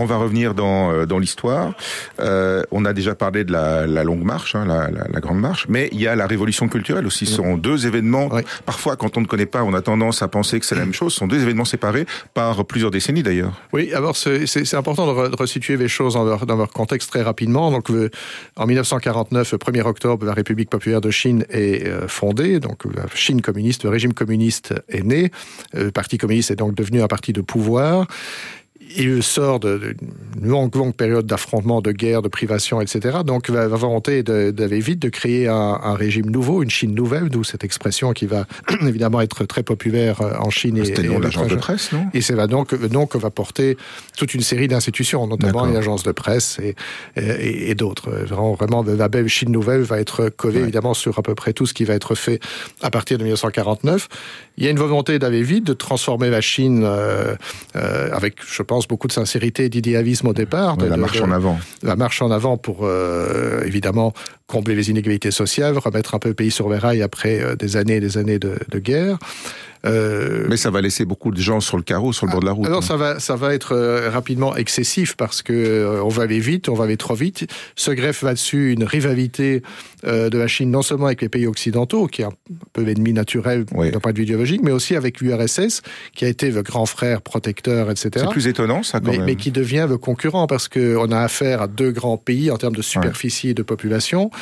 [0.03, 1.75] On va revenir dans, euh, dans l'histoire.
[2.21, 5.39] Euh, on a déjà parlé de la, la longue marche, hein, la, la, la, grande
[5.39, 7.25] marche, mais il y a la révolution culturelle aussi.
[7.27, 8.29] Ce sont deux événements.
[8.33, 8.43] Oui.
[8.67, 10.93] Parfois, quand on ne connaît pas, on a tendance à penser que c'est la même
[10.93, 11.13] chose.
[11.13, 13.53] Ce sont deux événements séparés par plusieurs décennies d'ailleurs.
[13.73, 17.11] Oui, alors c'est important de, re, de, resituer les choses dans leur, dans leur contexte
[17.11, 17.71] très rapidement.
[17.71, 18.11] Donc, le,
[18.57, 22.59] en 1949, le 1er octobre, la République populaire de Chine est euh, fondée.
[22.59, 25.31] Donc, la Chine communiste, le régime communiste est né.
[25.73, 28.07] Le Parti communiste est donc devenu un parti de pouvoir
[28.97, 29.95] il sort d'une
[30.43, 33.19] longue, longue période d'affrontements, de guerre, de privation, etc.
[33.25, 37.29] Donc, la, la volonté d'aller vite de créer un, un, régime nouveau, une Chine nouvelle,
[37.29, 38.47] d'où cette expression qui va
[38.83, 40.79] évidemment être très populaire en Chine.
[40.81, 42.07] Ah, C'était le l'agence de presse, non?
[42.15, 43.77] Et c'est donc le nom que va porter
[44.17, 46.75] toute une série d'institutions, notamment les agences de presse et,
[47.17, 48.11] et, et d'autres.
[48.11, 50.63] Vraiment, vraiment, le label Chine nouvelle va être collé ouais.
[50.63, 52.41] évidemment sur à peu près tout ce qui va être fait
[52.83, 54.09] à partir de 1949.
[54.59, 57.35] Il y a une volonté d'aller vite, de transformer la Chine euh,
[57.77, 60.77] euh, avec, je pense, beaucoup de sincérité et d'idéalisme au départ.
[60.77, 61.59] De, la marche de, en avant.
[61.83, 64.13] La marche en avant pour, euh, évidemment,
[64.47, 67.77] combler les inégalités sociales, remettre un peu le pays sur les rails après euh, des
[67.77, 69.19] années et des années de, de guerre.
[69.85, 70.47] Euh...
[70.49, 72.53] Mais ça va laisser beaucoup de gens sur le carreau, sur le bord de la
[72.53, 72.67] route.
[72.67, 72.87] Alors hein.
[72.87, 76.69] ça va, ça va être euh, rapidement excessif parce que euh, on va aller vite,
[76.69, 77.47] on va aller trop vite.
[77.77, 79.63] Se greffe là-dessus une rivalité
[80.05, 82.33] de la Chine, non seulement avec les pays occidentaux, qui est un
[82.73, 83.93] peu l'ennemi naturel oui.
[83.93, 87.23] d'un point de vue idéologique, mais aussi avec l'URSS, qui a été le grand frère
[87.23, 88.11] protecteur, etc.
[88.17, 89.27] C'est plus étonnant, ça, quand mais, même.
[89.27, 92.75] Mais qui devient le concurrent parce qu'on a affaire à deux grands pays en termes
[92.75, 93.51] de superficie ouais.
[93.53, 94.33] et de population.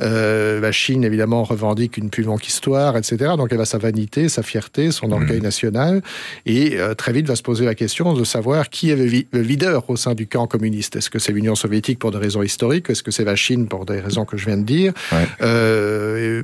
[0.00, 3.32] Euh, la Chine, évidemment, revendique une plus longue histoire, etc.
[3.36, 5.42] Donc elle a sa vanité, sa fierté, son orgueil mmh.
[5.42, 6.02] national.
[6.46, 9.42] Et euh, très vite va se poser la question de savoir qui est le, le
[9.42, 10.96] leader au sein du camp communiste.
[10.96, 12.90] Est-ce que c'est l'Union soviétique pour des raisons historiques?
[12.90, 14.92] Est-ce que c'est la Chine pour des raisons que je viens de dire?
[15.12, 15.26] Ouais.
[15.42, 16.42] euh,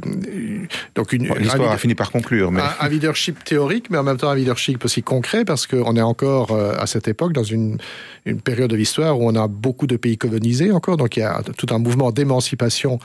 [0.94, 2.50] Donc une, bon, l'histoire a fini par conclure.
[2.50, 2.61] Mais...
[2.61, 6.02] Un, un, leadership théorique, mais en même temps un leadership aussi concret, parce qu'on est
[6.02, 7.78] encore euh, à cette époque dans une,
[8.26, 10.96] une période de l'histoire où on a beaucoup de pays colonisés encore.
[10.96, 12.98] Donc il y a tout un mouvement d'émancipation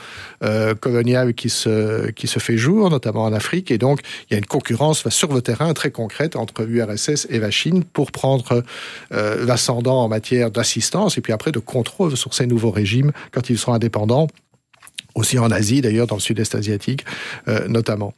[0.44, 3.70] euh, coloniale qui se, qui se fait jour, notamment en Afrique.
[3.70, 7.38] Et donc, il y a une concurrence sur le terrain très concrète entre l'URSS et
[7.38, 8.64] la Chine pour prendre
[9.12, 13.50] euh, l'ascendant en matière d'assistance et puis après de contrôle sur ces nouveaux régimes quand
[13.50, 14.28] ils seront indépendants
[15.14, 17.04] aussi en Asie d'ailleurs, dans le sud-est asiatique
[17.46, 18.14] euh, notamment.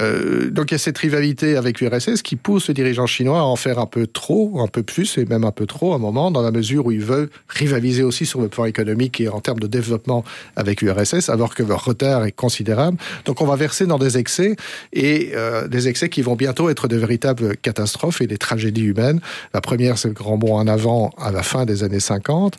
[0.00, 3.42] Euh, donc il y a cette rivalité avec l'URSS qui pousse le dirigeant chinois à
[3.42, 5.98] en faire un peu trop, un peu plus et même un peu trop à un
[5.98, 9.40] moment, dans la mesure où ils veulent rivaliser aussi sur le plan économique et en
[9.40, 10.24] termes de développement
[10.56, 12.96] avec l'URSS, alors que leur retard est considérable.
[13.24, 14.56] Donc on va verser dans des excès
[14.92, 19.20] et euh, des excès qui vont bientôt être de véritables catastrophes et des tragédies humaines.
[19.54, 22.56] La première, c'est le grand bond en avant à la fin des années 50,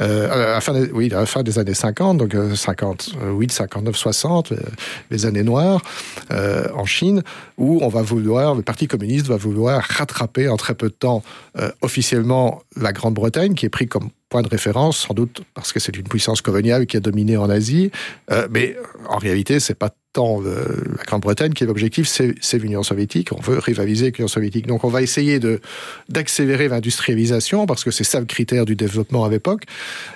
[0.00, 3.96] euh, à la fin des, oui, à la fin des années 50, donc 58, 59,
[3.96, 4.52] 60,
[5.10, 5.82] les années noires.
[6.82, 7.22] En Chine,
[7.56, 11.22] où on va vouloir, le Parti communiste va vouloir rattraper en très peu de temps
[11.58, 15.80] euh, officiellement la Grande-Bretagne, qui est pris comme point de référence, sans doute parce que
[15.80, 17.90] c'est une puissance coloniale qui a dominé en Asie,
[18.30, 18.76] euh, mais
[19.08, 20.64] en réalité, c'est pas tant euh,
[20.96, 23.32] la Grande-Bretagne qui est l'objectif, c'est l'Union soviétique.
[23.32, 24.66] On veut rivaliser avec l'Union soviétique.
[24.66, 25.40] Donc on va essayer
[26.08, 29.64] d'accélérer l'industrialisation parce que c'est ça le critère du développement à l'époque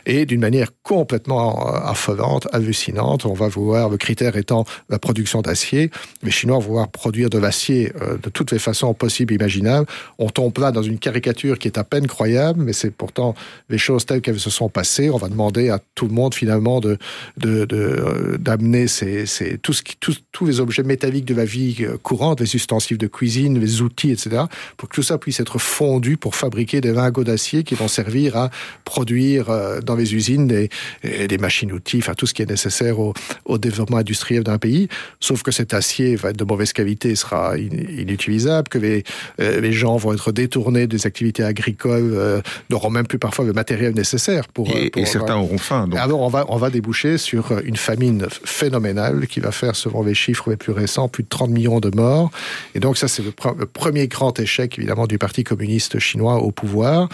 [0.05, 3.27] et d'une manière complètement affolante, hallucinante.
[3.27, 5.91] On va vouloir, le critère étant la production d'acier.
[6.23, 9.87] Les Chinois vont vouloir produire de l'acier euh, de toutes les façons possibles imaginables.
[10.19, 13.35] On tombe là dans une caricature qui est à peine croyable, mais c'est pourtant
[13.69, 15.11] les choses telles qu'elles se sont passées.
[15.11, 16.99] On va demander à tout le monde finalement de
[17.37, 21.97] d'amener de, de, ces, ces, tout ce tous les objets métalliques de la vie euh,
[22.03, 24.43] courante, les ustensiles de cuisine, les outils, etc.,
[24.77, 28.37] pour que tout ça puisse être fondu pour fabriquer des lingots d'acier qui vont servir
[28.37, 28.51] à
[28.85, 30.69] produire euh, dans les usines des,
[31.03, 34.89] des machines-outils, enfin tout ce qui est nécessaire au, au développement industriel d'un pays.
[35.21, 39.05] Sauf que cet acier va être de mauvaise qualité, sera inutilisable, que les,
[39.41, 43.95] euh, les gens vont être détournés des activités agricoles, n'auront même plus parfois le matériel
[43.95, 44.71] nécessaire pour.
[44.77, 45.87] Et, pour, certains auront faim.
[45.89, 45.99] Donc.
[45.99, 50.15] Alors on va on va déboucher sur une famine phénoménale qui va faire, selon les
[50.15, 52.31] chiffres les plus récents, plus de 30 millions de morts.
[52.75, 57.09] Et donc ça, c'est le, premier grand échec, évidemment, du Parti communiste chinois au pouvoir.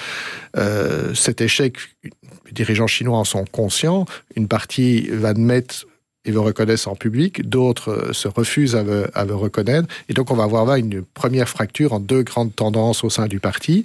[0.56, 4.06] Euh, cet échec, les dirigeants chinois en sont conscients.
[4.36, 5.86] Une partie va admettre
[6.24, 9.88] et le reconnaissent en public, d'autres euh, se refusent à le, à le, reconnaître.
[10.08, 13.26] Et donc on va avoir là une première fracture en deux grandes tendances au sein
[13.26, 13.84] du parti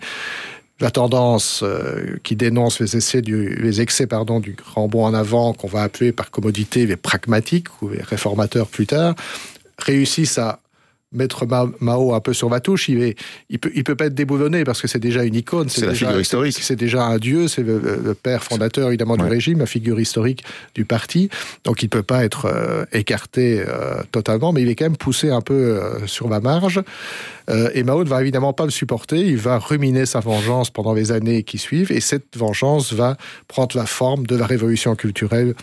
[0.80, 5.14] la tendance euh, qui dénonce les, essais du, les excès pardon, du grand bond en
[5.14, 9.16] avant qu'on va appeler par commodité les pragmatiques ou les réformateurs plus tard,
[9.80, 10.60] réussissent à
[11.14, 11.46] mettre
[11.80, 13.16] Mao un peu sur la touche, il,
[13.50, 15.70] il peut, il peut pas être déboulonné parce que c'est déjà une icône.
[15.70, 20.44] C'est déjà un dieu, c'est le, père fondateur évidemment du régime, la figure historique
[20.76, 21.30] du parti.
[21.64, 25.30] Donc il peut pas être euh, écarté euh, totalement, mais il est quand même poussé
[25.30, 26.82] un peu euh, sur la marge.
[27.74, 29.20] et Mao ne va évidemment pas le supporter.
[29.20, 33.18] Il va ruminer sa vengeance pendant les années qui suivent, et cette vengeance va
[33.48, 35.56] prendre la forme de la révolution culturelle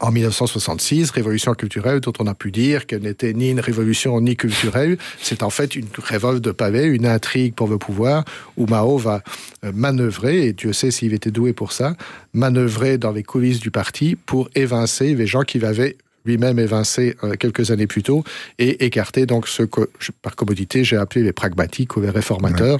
[0.00, 4.36] en 1966, révolution culturelle dont on a pu dire qu'elle n'était ni une révolution ni
[4.36, 8.24] culturelle, c'est en fait une révolte de pavé, une intrigue pour le pouvoir,
[8.56, 9.22] où Mao va
[9.64, 11.96] euh, manœuvrer, et Dieu sait s'il était doué pour ça,
[12.32, 17.34] manœuvrer dans les coulisses du parti pour évincer les gens qui l'avaient lui-même évincé euh,
[17.34, 18.24] quelques années plus tôt
[18.58, 19.88] et écarté donc ce que,
[20.22, 22.78] par commodité, j'ai appelé les pragmatiques ou les réformateurs,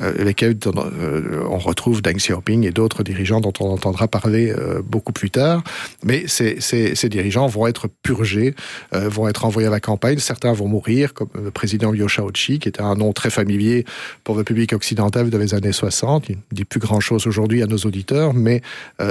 [0.00, 4.54] euh, lesquels euh, on retrouve Deng Xiaoping et d'autres dirigeants dont on entendra parler
[4.86, 5.64] beaucoup plus tard.
[6.04, 8.54] Mais ces, ces, ces, dirigeants vont être purgés,
[8.92, 10.18] vont être envoyés à la campagne.
[10.18, 13.84] Certains vont mourir, comme le président Liu Shaoqi, qui était un nom très familier
[14.22, 16.28] pour le public occidental de les années 60.
[16.28, 18.62] Il ne dit plus grand-chose aujourd'hui à nos auditeurs, mais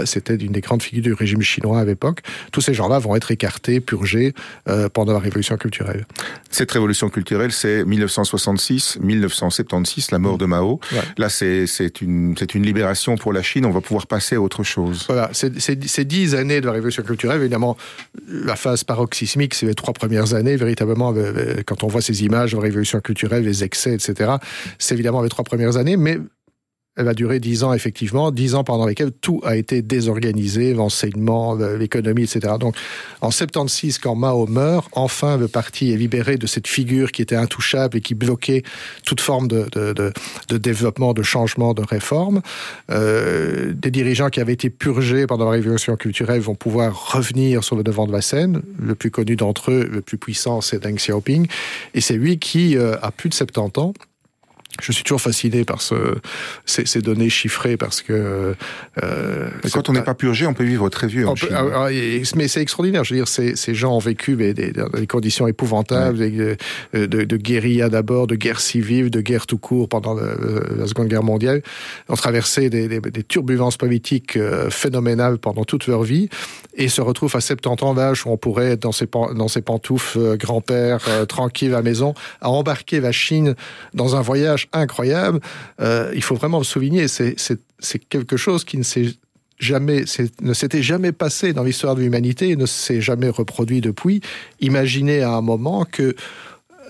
[0.06, 2.22] c'était une des grandes figures du régime chinois à l'époque.
[2.52, 4.33] Tous ces gens-là vont être écartés purgé
[4.67, 6.05] euh, pendant la révolution culturelle.
[6.49, 10.79] Cette révolution culturelle, c'est 1966-1976, la mort de Mao.
[11.17, 15.05] Là, c'est une, une libération pour la Chine, on va pouvoir passer à autre chose.
[15.07, 17.75] Voilà, ces dix années de la révolution culturelle, évidemment,
[18.27, 22.23] la phase paroxysmique, c'est les trois premières années, véritablement, euh, euh, quand on voit ces
[22.23, 24.31] images de la révolution culturelle, les excès, etc.,
[24.77, 26.19] c'est évidemment les trois premières années, mais
[26.95, 31.56] elle va durer dix ans, effectivement, dix ans pendant lesquels tout a été désorganisé, l'enseignement,
[31.56, 32.53] l'économie, etc.
[32.60, 32.75] Donc,
[33.21, 37.36] en 76, quand Mao meurt, enfin, le parti est libéré de cette figure qui était
[37.36, 38.62] intouchable et qui bloquait
[39.06, 40.13] toute forme de, de, de,
[40.49, 42.41] de développement, de changement, de réforme.
[42.91, 47.75] Euh, des dirigeants qui avaient été purgés pendant la révolution culturelle vont pouvoir revenir sur
[47.75, 48.62] le devant de la scène.
[48.79, 51.47] Le plus connu d'entre eux, le plus puissant, c'est Deng Xiaoping.
[51.95, 53.93] Et c'est lui qui euh, a plus de 70 ans
[54.81, 56.15] je suis toujours fasciné par ce,
[56.65, 58.55] ces, ces, données chiffrées parce que.
[59.03, 61.27] Euh, quand on n'est pas purgé, on peut vivre très vieux.
[61.27, 61.49] En Chine.
[61.51, 61.88] Ah, ah,
[62.36, 63.03] mais c'est extraordinaire.
[63.03, 66.57] Je veux dire, ces, ces gens ont vécu mais, des, des, conditions épouvantables, de,
[66.93, 71.23] de, de, guérilla d'abord, de guerre civile, de guerre tout court pendant la Seconde Guerre
[71.23, 71.62] mondiale.
[72.09, 76.29] Ont traversé des, des turbulences politiques euh, phénoménales pendant toute leur vie
[76.75, 79.62] et se retrouvent à 70 ans d'âge où on pourrait être dans ses, dans ses
[79.62, 83.55] pantoufles euh, grand-père, euh, tranquille à la maison, à embarquer la Chine
[83.93, 85.39] dans un voyage incroyable.
[85.82, 87.36] Euh, il faut vraiment le souligner, c'est
[88.10, 89.13] quelque chose qui ne s'est
[89.60, 90.04] jamais,
[90.41, 94.21] ne s'était jamais passé dans l'histoire de l'humanité et ne s'est jamais reproduit depuis.
[94.60, 96.15] Imaginez à un moment que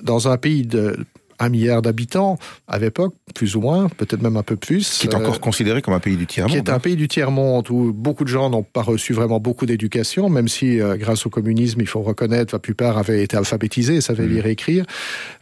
[0.01, 0.97] dans un pays de
[1.39, 4.99] un milliard d'habitants à l'époque, plus ou moins, peut-être même un peu plus.
[4.99, 6.51] Qui est encore euh, considéré comme un pays du tiers-monde.
[6.51, 6.79] Qui est un hein.
[6.79, 10.79] pays du tiers-monde où beaucoup de gens n'ont pas reçu vraiment beaucoup d'éducation, même si
[10.79, 14.33] euh, grâce au communisme, il faut reconnaître, la plupart avaient été alphabétisés, savaient mmh.
[14.33, 14.86] lire et écrire,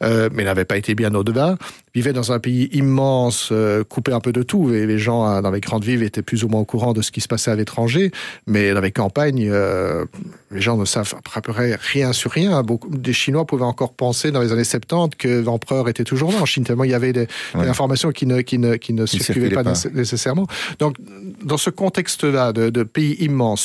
[0.03, 1.57] euh, mais n'avaient pas été bien au-delà
[1.93, 5.41] vivait dans un pays immense, euh, coupé un peu de tout, et les gens euh,
[5.41, 7.51] dans les grandes villes étaient plus ou moins au courant de ce qui se passait
[7.51, 8.11] à l'étranger,
[8.47, 10.05] mais dans les campagnes, euh,
[10.51, 12.63] les gens ne savent à peu près rien sur rien.
[12.63, 16.39] Beaucoup des Chinois pouvaient encore penser dans les années 70 que l'empereur était toujours là
[16.41, 19.49] en Chine, tellement il y avait des, informations qui ne, qui ne, qui ne circulaient
[19.49, 20.47] pas, nécessairement.
[20.79, 20.97] Donc,
[21.43, 23.61] dans ce contexte-là de, de pays immenses,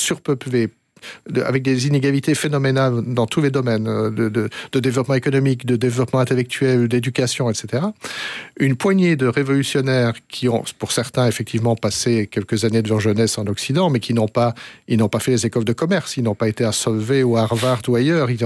[1.45, 6.87] avec des inégalités phénoménales dans tous les domaines euh, de, développement économique, de développement intellectuel,
[6.87, 7.83] d'éducation, etc.
[8.59, 13.37] Une poignée de révolutionnaires qui ont, pour certains, effectivement passé quelques années de leur jeunesse
[13.37, 14.53] en Occident, mais qui n'ont pas,
[14.87, 17.37] ils n'ont pas fait les écoles de commerce, ils n'ont pas été à Solvay ou
[17.37, 18.39] à Harvard ou ailleurs, ils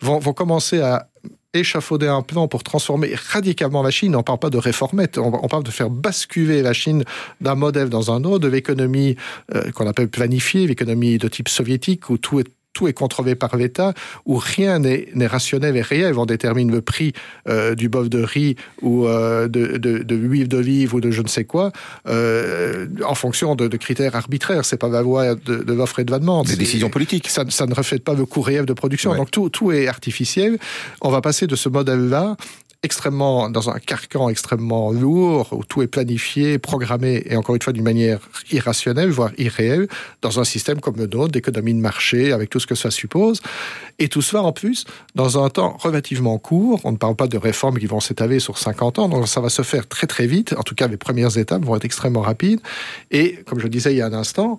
[0.00, 1.08] vont commencer à
[1.54, 4.16] échafauder un plan pour transformer radicalement la Chine.
[4.16, 7.04] On parle pas de réformette, on parle de faire basculer la Chine
[7.40, 9.16] d'un modèle dans un autre, de l'économie
[9.54, 13.56] euh, qu'on appelle planifiée, l'économie de type soviétique, où tout est tout est contrôlé par
[13.56, 13.92] l'État,
[14.24, 16.18] où rien n'est rationnel et réel.
[16.18, 17.12] On détermine le prix
[17.48, 21.22] euh, du bœuf de riz ou euh, de, de, de l'huile d'olive ou de je
[21.22, 21.72] ne sais quoi
[22.08, 24.64] euh, en fonction de, de critères arbitraires.
[24.64, 26.46] C'est pas la loi de, de l'offre et de la demande.
[26.46, 27.28] Des décisions politiques.
[27.28, 29.10] Ça, ça, ne reflète pas le coût réel de production.
[29.10, 29.16] Ouais.
[29.16, 30.58] Donc tout, tout est artificiel.
[31.00, 32.36] On va passer de ce modèle-là
[32.82, 37.72] extrêmement dans un carcan extrêmement lourd où tout est planifié, programmé et encore une fois
[37.72, 38.18] d'une manière
[38.50, 39.86] irrationnelle, voire irréelle,
[40.20, 43.40] dans un système comme le nôtre d'économie de marché avec tout ce que ça suppose.
[43.98, 46.80] Et tout cela en plus dans un temps relativement court.
[46.84, 49.48] On ne parle pas de réformes qui vont s'étaler sur 50 ans, donc ça va
[49.48, 50.54] se faire très très vite.
[50.58, 52.60] En tout cas, les premières étapes vont être extrêmement rapides.
[53.12, 54.58] Et comme je le disais il y a un instant,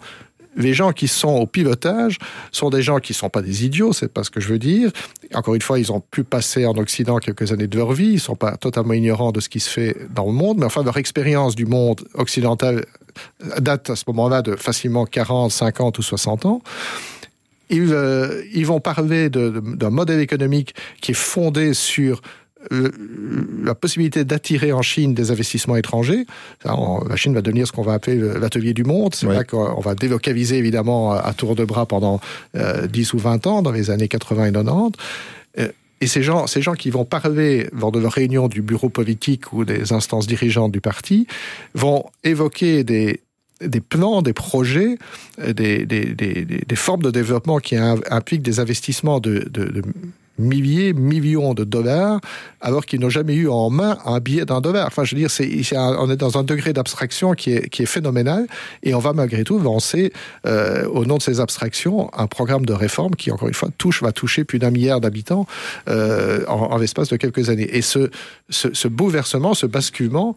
[0.55, 2.17] les gens qui sont au pilotage
[2.51, 4.59] sont des gens qui ne sont pas des idiots, c'est pas ce que je veux
[4.59, 4.91] dire.
[5.33, 8.13] Encore une fois, ils ont pu passer en Occident quelques années de leur vie, ils
[8.13, 10.83] ne sont pas totalement ignorants de ce qui se fait dans le monde, mais enfin,
[10.83, 12.85] leur expérience du monde occidental
[13.59, 16.61] date à ce moment-là de facilement 40, 50 ou 60 ans.
[17.69, 22.21] Ils, euh, ils vont parler d'un modèle économique qui est fondé sur
[22.71, 26.25] la possibilité d'attirer en Chine des investissements étrangers.
[26.65, 29.15] La Chine va devenir ce qu'on va appeler l'atelier du monde.
[29.15, 29.35] C'est ouais.
[29.35, 32.19] vrai qu'on va délocaliser évidemment à tour de bras pendant
[32.55, 34.97] euh, 10 ou 20 ans, dans les années 80 et 90.
[36.01, 39.53] Et ces gens, ces gens qui vont parler lors de leur réunion du bureau politique
[39.53, 41.27] ou des instances dirigeantes du parti
[41.75, 43.21] vont évoquer des,
[43.61, 44.97] des plans, des projets,
[45.37, 49.81] des, des, des, des formes de développement qui impliquent des investissements de, de, de
[50.37, 52.19] milliers, millions de dollars,
[52.61, 54.87] alors qu'ils n'ont jamais eu en main un billet d'un dollar.
[54.87, 55.29] Enfin, je veux dire,
[55.99, 58.47] on est dans un degré d'abstraction qui est, qui est phénoménal,
[58.81, 60.11] et on va malgré tout lancer,
[60.45, 64.01] euh, au nom de ces abstractions, un programme de réforme qui, encore une fois, touche,
[64.01, 65.45] va toucher plus d'un milliard d'habitants
[65.87, 67.69] euh, en, l'espace de quelques années.
[67.75, 68.09] Et ce,
[68.49, 70.35] ce, ce bouleversement, ce basculement,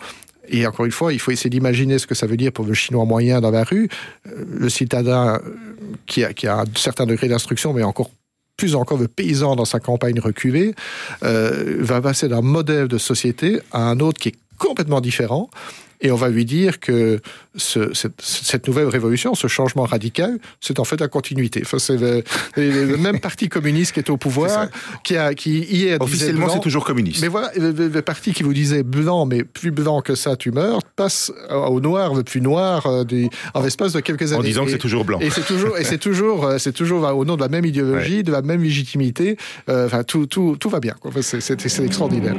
[0.48, 2.74] et encore une fois, il faut essayer d'imaginer ce que ça veut dire pour le
[2.74, 3.88] chinois moyen dans la rue,
[4.24, 5.40] le citadin
[6.06, 8.10] qui a, qui a un certain degré d'instruction, mais encore
[8.56, 10.74] plus encore le paysan dans sa campagne reculée,
[11.22, 15.50] euh, va passer d'un modèle de société à un autre qui est complètement différent.
[16.00, 17.20] Et on va lui dire que
[17.56, 21.62] ce, cette, cette, nouvelle révolution, ce changement radical, c'est en fait la continuité.
[21.64, 22.22] Enfin, c'est le,
[22.56, 24.68] le, même parti communiste qui est au pouvoir,
[25.04, 27.22] qui, a, qui hier officiellement c'est toujours communiste.
[27.22, 30.50] Mais voilà, le, le, parti qui vous disait blanc, mais plus blanc que ça, tu
[30.50, 34.40] meurs, passe au noir, le plus noir, euh, du, en l'espace de quelques années.
[34.40, 35.18] En disant que c'est toujours blanc.
[35.20, 38.22] Et c'est toujours, et c'est toujours, c'est toujours au nom de la même idéologie, ouais.
[38.22, 39.36] de la même légitimité.
[39.68, 40.94] Euh, enfin, tout, tout, tout va bien.
[41.20, 42.36] C'est extraordinaire.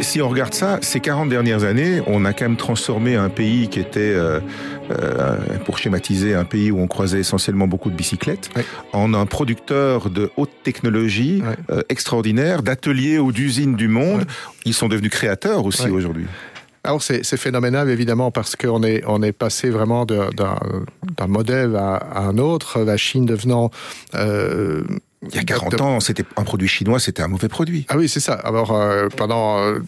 [0.00, 3.68] Si on regarde ça, ces 40 dernières années, on a quand même transformé un pays
[3.68, 4.40] qui était, euh,
[4.90, 8.50] euh, pour schématiser, un pays où on croisait essentiellement beaucoup de bicyclettes,
[8.92, 14.24] en un producteur de haute technologie euh, extraordinaire, d'ateliers ou d'usines du monde.
[14.64, 16.26] Ils sont devenus créateurs aussi aujourd'hui.
[16.84, 22.22] Alors c'est phénoménal évidemment parce qu'on est on est passé vraiment d'un modèle à, à,
[22.22, 23.70] un autre, la Chine devenant
[24.16, 24.82] euh,
[25.30, 27.86] il y a 40 ans, c'était un produit chinois, c'était un mauvais produit.
[27.88, 28.32] Ah oui, c'est ça.
[28.32, 29.78] Alors, euh, pendant euh,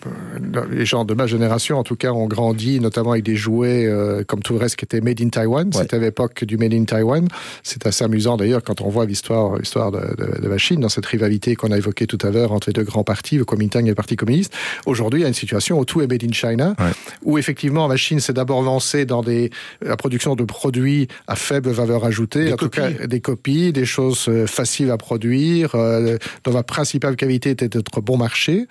[0.71, 4.23] les gens de ma génération, en tout cas, ont grandi, notamment avec des jouets euh,
[4.23, 5.67] comme tout le reste qui était made in Taiwan.
[5.67, 5.83] Ouais.
[5.83, 7.27] C'était à l'époque du made in Taiwan.
[7.65, 10.89] C'est assez amusant d'ailleurs quand on voit l'histoire, l'histoire de, de, de, la Chine dans
[10.89, 13.85] cette rivalité qu'on a évoquée tout à l'heure entre les deux grands partis, le Kuomintang
[13.85, 14.55] et le Parti communiste.
[14.87, 16.93] Aujourd'hui, il y a une situation où tout est made in China, ouais.
[17.25, 19.51] où effectivement la Chine s'est d'abord lancée dans des,
[19.83, 22.81] la production de produits à faible valeur ajoutée, des en copies.
[22.81, 27.51] tout cas des copies, des choses faciles à produire produire, euh, dont la principale qualité
[27.51, 28.67] était d'être bon marché.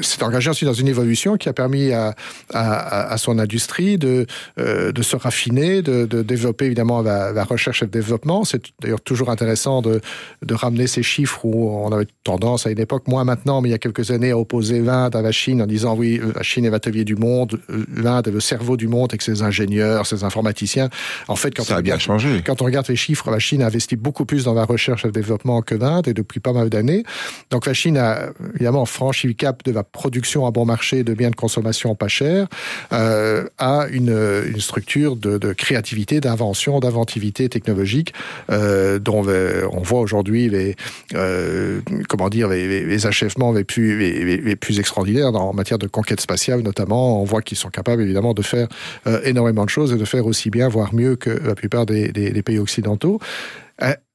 [0.00, 2.14] C'est engagé ensuite dans une évolution qui a permis à,
[2.52, 4.26] à, à son industrie de,
[4.58, 8.44] euh, de se raffiner, de, de développer évidemment la, la, recherche et le développement.
[8.44, 10.00] C'est d'ailleurs toujours intéressant de,
[10.42, 13.72] de ramener ces chiffres où on avait tendance à une époque, moins maintenant, mais il
[13.72, 16.64] y a quelques années, à opposer l'Inde à la Chine en disant oui, la Chine
[16.64, 17.58] est l'atelier du monde,
[17.96, 20.90] l'Inde est le cerveau du monde avec ses ingénieurs, ses informaticiens.
[21.26, 22.42] En fait, quand ça on a bien regarde, changé.
[22.46, 25.08] Quand on regarde les chiffres, la Chine a investi beaucoup plus dans la recherche et
[25.08, 27.02] le développement que l'Inde et depuis pas mal d'années.
[27.50, 31.14] Donc la Chine a évidemment franchi le cap de la production à bon marché de
[31.14, 32.46] biens de consommation pas chers
[32.92, 38.12] euh, à une, structure de, créativité, d'invention, d'inventivité technologique
[38.50, 39.24] euh, dont
[39.72, 40.76] on voit aujourd'hui les
[41.14, 47.20] euh, comment dire les, achèvements les plus extraordinaires en matière de conquête spatiale notamment.
[47.22, 48.68] On voit qu'ils sont capables évidemment de faire
[49.06, 52.42] euh, énormément de choses et de faire aussi bien, voire mieux que la plupart des
[52.44, 53.20] pays occidentaux.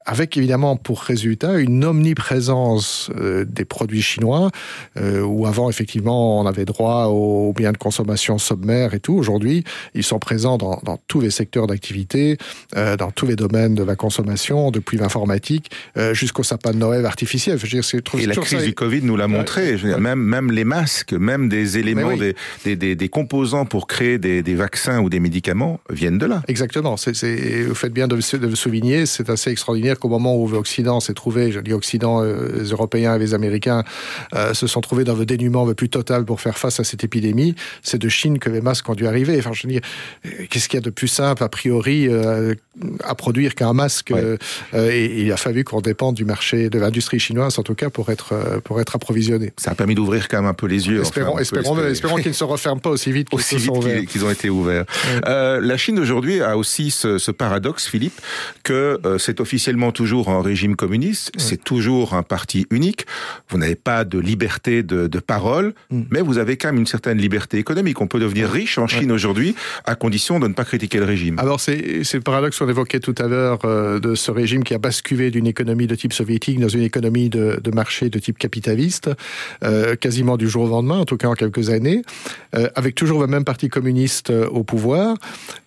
[0.06, 4.52] Avec évidemment pour résultat une omniprésence euh, des produits chinois,
[4.98, 9.14] euh, où avant effectivement on avait droit aux biens de consommation sommaire et tout.
[9.14, 12.38] Aujourd'hui, ils sont présents dans, dans tous les secteurs d'activité,
[12.76, 15.72] euh, dans tous les domaines de la consommation, depuis l'informatique
[16.14, 17.58] jusqu'au sapin de Noël artificiel.
[17.58, 17.84] Je veux dire,
[18.20, 19.76] et la crise du Covid nous l'a montré.
[19.76, 22.34] Dire, même, même les masques, même des éléments, oui.
[22.64, 26.42] des, des, des, composants pour créer des, des, vaccins ou des médicaments viennent de là.
[26.48, 26.98] Exactement.
[26.98, 29.06] C'est, vous faites bien de, de le souligner.
[29.06, 33.16] C'est assez extraordinaire qu'au moment où l'Occident s'est trouvé, je dis Occident, euh, les Européens
[33.16, 33.84] et les Américains
[34.34, 37.04] euh, se sont trouvés dans le dénuement le plus total pour faire face à cette
[37.04, 39.38] épidémie, c'est de Chine que les masques ont dû arriver.
[39.40, 39.82] Enfin, je veux dire,
[40.26, 42.10] euh, qu'est-ce qu'il y a de plus simple a priori
[43.04, 44.38] à produire qu'un masque ouais.
[44.94, 48.10] et, il a fallu qu'on dépende du marché de l'industrie chinoise en tout cas pour
[48.10, 49.54] être pour être approvisionné.
[49.58, 51.02] Ça a permis d'ouvrir quand même un peu les yeux.
[51.02, 54.26] Espérons, enfin, espérons, espérons qu'ils ne se referment pas aussi vite aussi vite qu'ils qu
[54.26, 54.86] ont été ouverts.
[54.88, 55.22] Ouais.
[55.28, 58.20] Euh, la Chine aujourd'hui a aussi ce, ce, paradoxe, Philippe,
[58.64, 63.06] que euh, c'est officiellement toujours un régime communiste, c'est toujours un parti unique.
[63.50, 66.04] Vous n'avez pas de liberté de, de parole, mm.
[66.10, 68.02] mais vous avez quand même une certaine liberté économique.
[68.02, 69.56] On peut devenir riche en Chine aujourd'hui
[69.86, 71.40] à condition de ne pas critiquer le régime.
[71.40, 71.78] Alors c'est
[72.14, 75.48] le paradoxe qu'on évoquait tout à l'heure euh, de ce régime qui a basculé d'une
[75.48, 79.10] économie de type soviétique dans une économie de, de marché de type capitaliste,
[79.64, 82.02] euh, quasiment du jour au lendemain, en tout cas en quelques années,
[82.56, 85.16] euh, avec toujours le même parti communiste au pouvoir.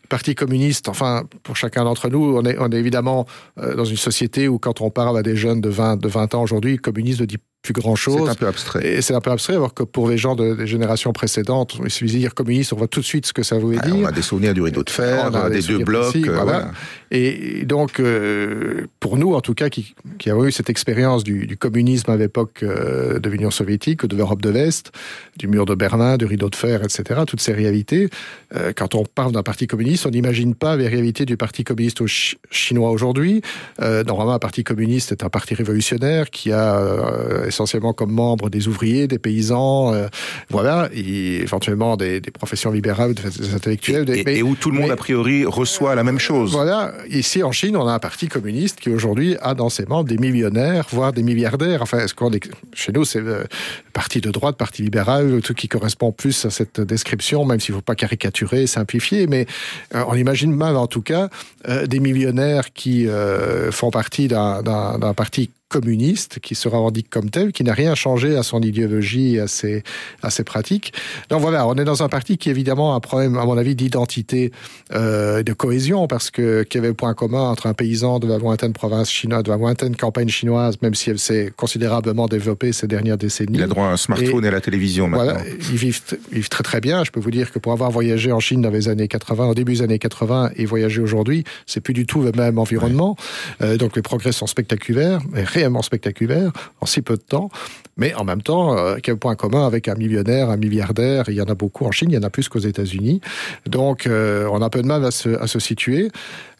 [0.08, 3.26] Parti communiste, enfin, pour chacun d'entre nous, on est, évidemment
[3.58, 6.34] euh, dans une société où quand on parle à des jeunes de 20, de 20
[6.34, 8.22] ans aujourd'hui, communiste ne dit plus grand chose.
[8.24, 8.86] C'est un peu abstrait.
[8.86, 11.90] Et c'est un peu abstrait, alors que pour les gens de, des générations précédentes, il
[11.90, 13.96] suffit de dire communiste, on voit tout de suite ce que ça voulait ah, dire.
[13.96, 16.10] On a des souvenirs du rideau de fer, des, des deux blocs.
[16.10, 16.42] Précis, voilà.
[16.44, 16.70] voilà.
[17.10, 21.46] Et donc, euh, pour nous, en tout cas, qui, qui avons eu cette expérience du,
[21.46, 24.92] du, communisme à l'époque euh, de l'Union soviétique, de l'Europe de l'Est,
[25.36, 28.10] du mur de Berlin, du rideau de fer, etc., toutes ces réalités,
[28.54, 32.00] euh, quand on parle d'un parti communiste, on n'imagine pas les réalités du parti communiste
[32.00, 33.42] au ch chinois aujourd'hui.
[33.80, 38.50] Euh, normalement, un parti communiste est un parti révolutionnaire qui a euh, essentiellement comme membre
[38.50, 40.08] des ouvriers, des paysans, euh,
[40.50, 44.08] voilà, et éventuellement des, des professions libérales, des intellectuels.
[44.10, 46.52] Et, des, mais, et où tout le monde, mais, a priori, reçoit la même chose.
[46.52, 50.08] Voilà, ici en Chine, on a un parti communiste qui aujourd'hui a dans ses membres
[50.08, 51.82] des millionnaires, voire des milliardaires.
[51.82, 52.42] Enfin, est-ce qu'on est...
[52.74, 53.46] chez nous, c'est le
[53.92, 57.78] parti de droite, parti libéral, truc qui correspond plus à cette description, même s'il ne
[57.78, 59.46] faut pas caricaturer, simplifier, mais
[59.94, 61.28] euh, on imagine mal en tout cas
[61.68, 67.52] euh, des millionnaires qui euh, font partie d'un parti communiste qui se revendique comme tel,
[67.52, 69.82] qui n'a rien changé à son idéologie et à ses,
[70.22, 70.94] à ses pratiques.
[71.28, 73.74] Donc voilà, on est dans un parti qui évidemment a un problème, à mon avis,
[73.74, 74.52] d'identité,
[74.94, 78.26] euh, de cohésion, parce que qu'il y avait le point commun entre un paysan de
[78.26, 82.72] la lointaine province chinoise, de la lointaine campagne chinoise, même si elle s'est considérablement développée
[82.72, 83.58] ces dernières décennies.
[83.58, 85.34] Il a droit à un smartphone et, et à la télévision maintenant.
[85.34, 86.00] Voilà, ils vivent,
[86.32, 87.04] ils vivent très très bien.
[87.04, 89.54] Je peux vous dire que pour avoir voyagé en Chine dans les années 80, au
[89.54, 93.16] début des années 80 et voyager aujourd'hui, c'est plus du tout le même environnement.
[93.60, 93.66] Ouais.
[93.66, 95.20] Euh, donc les progrès sont spectaculaires.
[95.56, 97.50] Et spectaculaire en si peu de temps,
[97.96, 101.40] mais en même temps, euh, quel point commun avec un millionnaire, un milliardaire, il y
[101.40, 103.20] en a beaucoup en Chine, il y en a plus qu'aux États-Unis.
[103.66, 106.10] Donc, euh, on a un peu de mal à se, à se situer.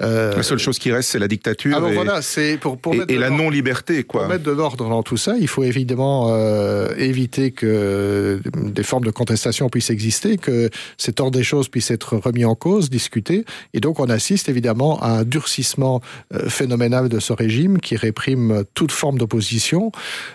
[0.03, 2.95] Euh, la seule chose qui reste, c'est la dictature alors et, voilà, c'est pour, pour
[2.95, 4.03] et, et la non-liberté.
[4.03, 4.23] Quoi.
[4.23, 9.05] Pour mettre de l'ordre dans tout ça, il faut évidemment euh, éviter que des formes
[9.05, 13.45] de contestation puissent exister, que cet ordre des choses puisse être remis en cause, discuté,
[13.75, 16.01] et donc on assiste évidemment à un durcissement
[16.35, 19.93] euh, phénoménal de ce régime qui réprime toute forme d'opposition.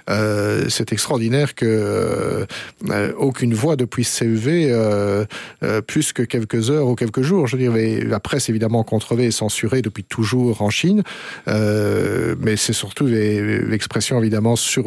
[0.10, 2.46] Euh, extraordinaire que
[2.90, 5.26] euh, aucune voix ne puisse s'élever euh,
[5.64, 7.48] euh, plus que quelques heures ou quelques jours.
[7.48, 11.04] Je mais la presse évidemment contrevée et censurée depuis toujours en Chine,
[11.48, 14.86] euh, mais c'est surtout l'expression évidemment sur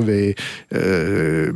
[0.75, 1.53] euh,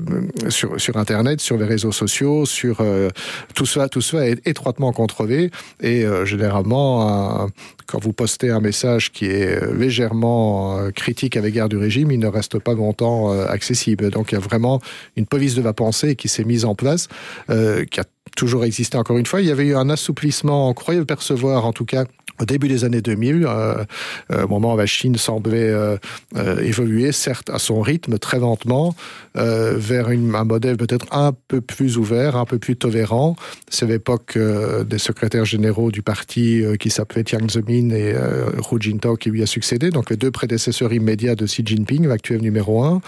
[0.49, 3.11] sur, Internet, sur les réseaux sociaux, sur euh,
[3.55, 7.49] tout ça, tout ça est étroitement contrôlé et euh, généralement
[7.89, 12.19] quand vous postez un message qui est légèrement euh, critique à l'égard du régime, il
[12.19, 14.11] ne reste pas longtemps euh, accessible.
[14.11, 14.81] Donc vraiment
[15.17, 17.09] une police de la pensée qui s'est mise en place,
[17.51, 18.05] euh, qui a
[18.39, 19.41] toujours existé encore une fois.
[19.41, 22.05] Il y avait eu un assouplissement, on croyait le percevoir en tout cas
[22.41, 23.85] au début des années 2000, euh,
[24.31, 25.97] euh, au moment où la Chine semblait euh,
[26.37, 28.95] euh, évoluer, certes à son rythme, très lentement,
[29.35, 33.37] vers un modèle peut-être un peu plus ouvert, un peu plus tolérant.
[33.69, 39.31] C'est l'époque des secrétaires généraux du parti qui s'appelait Jiang Zemin et Hu Jintao qui
[39.31, 43.01] lui a succédé, donc les deux prédécesseurs immédiats de Xi Jinping, l'actuel numéro un.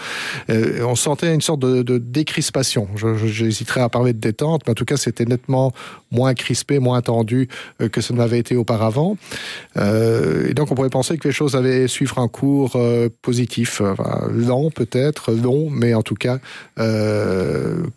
[0.47, 2.87] On sentait une sorte de, de décrispation.
[3.25, 5.71] J'hésiterais à parler de détente, mais en tout cas c'était nettement
[6.11, 7.47] moins crispé, moins tendu
[7.91, 9.17] que ce ne l'avait été auparavant.
[9.77, 12.77] et donc on pourrait penser que les choses allaient suivre un cours
[13.21, 13.81] positif,
[14.29, 16.39] lent peut-être, long, mais en tout cas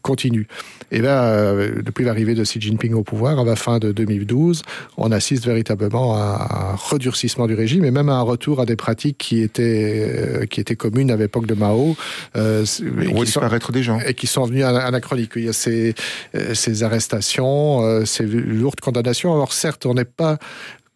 [0.02, 0.46] continu.
[0.90, 4.62] Et là, depuis l'arrivée de Xi Jinping au pouvoir, à la fin de 2012,
[4.96, 8.76] on assiste véritablement à un redurcissement du régime et même à un retour à des
[8.76, 11.96] pratiques qui étaient, qui étaient communes à l'époque de Mao.
[12.36, 12.64] Euh,
[13.08, 13.98] on voit disparaître des gens.
[14.00, 15.32] Et qui sont venus anachroniques.
[15.36, 15.94] Il y a ces,
[16.34, 19.32] euh, ces arrestations, euh, ces lourdes condamnations.
[19.34, 20.38] Alors certes, on n'est pas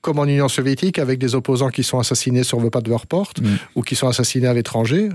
[0.01, 3.07] comme en Union soviétique, avec des opposants qui sont assassinés sur le pas de leur
[3.07, 3.47] porte mm.
[3.75, 5.09] ou qui sont assassinés à l'étranger.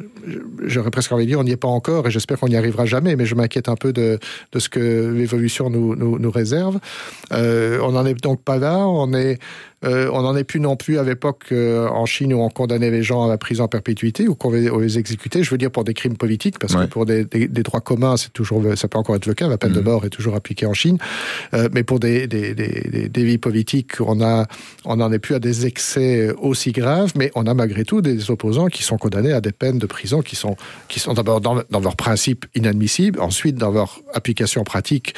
[0.65, 2.85] J'aurais presque envie de dire, on n'y est pas encore et j'espère qu'on n'y arrivera
[2.85, 4.19] jamais, mais je m'inquiète un peu de,
[4.51, 6.79] de ce que l'évolution nous, nous, nous, réserve.
[7.31, 9.39] Euh, on n'en est donc pas là, on est
[9.83, 12.91] euh, on n'en est plus non plus à l'époque euh, en Chine où on condamnait
[12.91, 15.43] les gens à la prison en perpétuité ou qu'on les exécutait.
[15.43, 18.63] Je veux dire pour des crimes politiques, parce que pour des, droits communs, c'est toujours,
[18.75, 19.47] ça peut encore être le cas.
[19.47, 19.85] La peine de mhm.
[19.85, 20.97] mort est toujours appliquée en Chine,
[21.53, 26.71] euh, mais pour des, des, vies politiques, on n'en est plus à des excès aussi
[26.71, 29.85] graves, mais on a malgré tout des opposants qui sont condamnés à des peines de
[29.85, 30.55] prison qui sont,
[30.87, 35.15] qui sont d'abord dans, dans leur principe inadmissibles, ensuite dans leur application pratique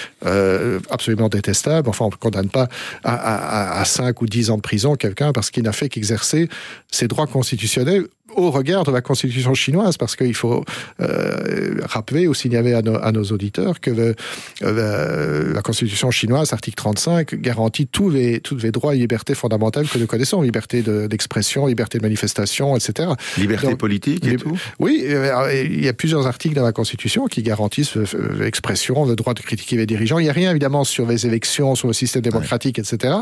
[0.89, 1.89] absolument détestable.
[1.89, 2.67] Enfin, on ne condamne pas
[3.03, 6.49] à, à, à 5 ou 10 ans de prison quelqu'un parce qu'il n'a fait qu'exercer
[6.91, 10.63] ses droits constitutionnels au regard de la constitution chinoise, parce qu'il faut
[11.01, 14.15] euh, rappeler ou signaler à nos, à nos auditeurs que le,
[14.63, 19.87] euh, la constitution chinoise, article 35, garantit tous les, tous les droits et libertés fondamentales
[19.87, 23.09] que nous connaissons, liberté d'expression, liberté de manifestation, etc.
[23.37, 27.41] Liberté politique et tout Oui, euh, il y a plusieurs articles dans la constitution qui
[27.41, 27.95] garantissent
[28.37, 30.19] l'expression, le droit de critiquer les dirigeants.
[30.19, 33.15] Il n'y a rien évidemment sur les élections, sur le système démocratique, etc.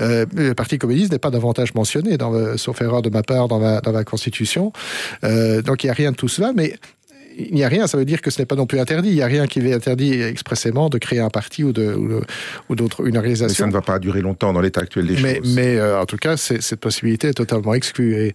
[0.00, 3.48] Euh, le Parti communiste n'est pas davantage mentionné, dans le, sauf erreur de ma part,
[3.48, 4.41] dans la, dans la constitution
[5.24, 6.78] euh, donc il n'y a rien de tout cela, mais
[7.38, 9.10] il n'y a rien, ça veut dire que ce n'est pas non plus interdit.
[9.10, 12.22] Il n'y a rien qui est interdit expressément de créer un parti ou de
[12.68, 13.48] ou, d'autres une organisation.
[13.48, 15.54] Mais ça ne va pas durer longtemps dans l'état actuel des mais, choses.
[15.54, 18.14] Mais euh, en tout cas, cette possibilité est totalement exclue.
[18.14, 18.34] Et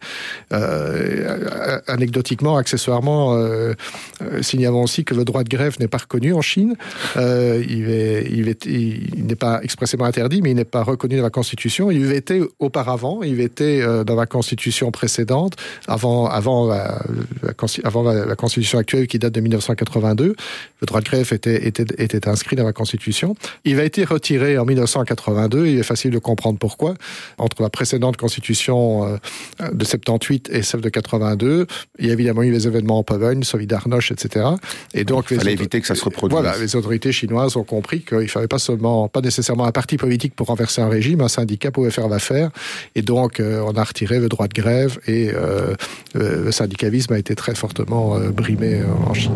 [0.53, 3.73] euh, anecdotiquement, accessoirement, euh,
[4.21, 6.75] euh, signalons aussi que le droit de grève n'est pas reconnu en Chine.
[7.15, 11.23] Il est, il est, il n'est pas expressément interdit, mais il n'est pas reconnu dans
[11.23, 11.91] la Constitution.
[11.91, 15.55] Il était auparavant, il était dans la Constitution précédente,
[15.87, 17.01] avant avant la,
[17.43, 20.35] la avant la, la Constitution qui date de 1982.
[20.79, 23.35] Le droit de grève était, était, était inscrit dans la Constitution.
[23.65, 25.67] Il a été retiré en 1982.
[25.67, 26.93] Il est facile de comprendre pourquoi.
[27.37, 31.67] Entre la précédente Constitution euh, de 78 et celle de 82,
[31.99, 34.45] il y a évidemment eu les événements en Pologne, Solidarność, etc.
[34.93, 36.39] Et donc, il fallait éviter que ça se reproduise.
[36.39, 39.97] Voilà, les autorités chinoises ont compris qu'il ne fallait pas seulement, pas nécessairement un parti
[39.97, 42.51] politique pour renverser un régime, un syndicat pouvait faire l'affaire.
[42.95, 45.75] Et donc, euh, on a retiré le droit de grève et euh,
[46.13, 49.33] le syndicalisme a été très fortement brimé euh, en Chine.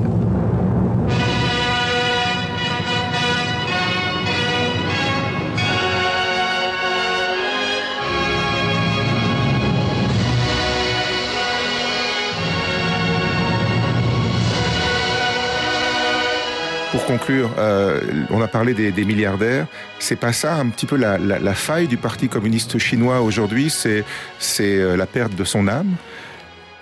[16.92, 19.66] Pour conclure, euh, on a parlé des, des milliardaires.
[19.98, 23.70] C'est pas ça un petit peu la, la, la faille du Parti communiste chinois aujourd'hui
[23.70, 24.04] C'est
[24.40, 25.96] c'est euh, la perte de son âme?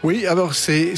[0.01, 0.95] Oui, alors c'est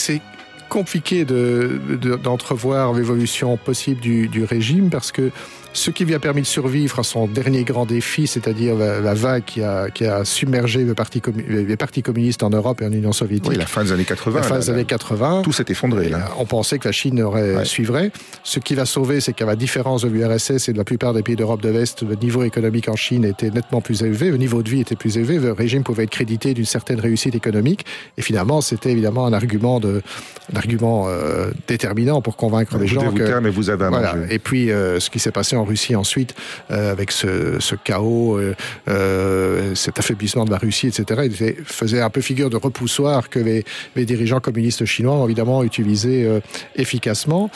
[0.72, 5.30] compliqué d'entrevoir de, l'évolution possible du, du, régime parce que
[5.74, 9.44] ce qui lui a permis de survivre à son dernier grand défi, c'est-à-dire la, vague
[9.46, 13.12] qui a, qui a submergé le parti, les partis communistes en Europe et en Union
[13.12, 13.52] soviétique.
[13.52, 14.40] Oui, la fin des années 80.
[14.40, 15.42] La fin des années 80.
[15.44, 16.10] Tout s'est effondré.
[16.10, 16.30] Là.
[16.38, 17.66] On pensait que la Chine aurait ouais.
[17.66, 18.12] suivrait.
[18.44, 21.24] Ce qui va sauver, c'est qu'à la différence de l'URSS et de la plupart des
[21.24, 24.64] pays d'Europe de l'Est, le niveau économique en Chine était nettement plus élevé, le niveau
[24.64, 27.86] de vie était plus élevé, le régime pouvait être crédité d'une certaine réussite économique.
[28.18, 30.02] Et finalement, c'était évidemment un argument, de,
[30.62, 33.02] argument euh, déterminant pour convaincre les gens.
[33.02, 34.16] Vous que, mais vous avez voilà.
[34.30, 36.36] Et puis, euh, ce qui s'est passé en Russie ensuite,
[36.70, 38.56] euh, avec ce, ce chaos, euh,
[38.88, 43.40] euh, cet affaiblissement de la Russie, etc., il faisait un peu figure de repoussoir que
[43.40, 43.64] les,
[43.96, 46.40] les dirigeants communistes chinois ont évidemment utilisé euh,
[46.76, 47.50] efficacement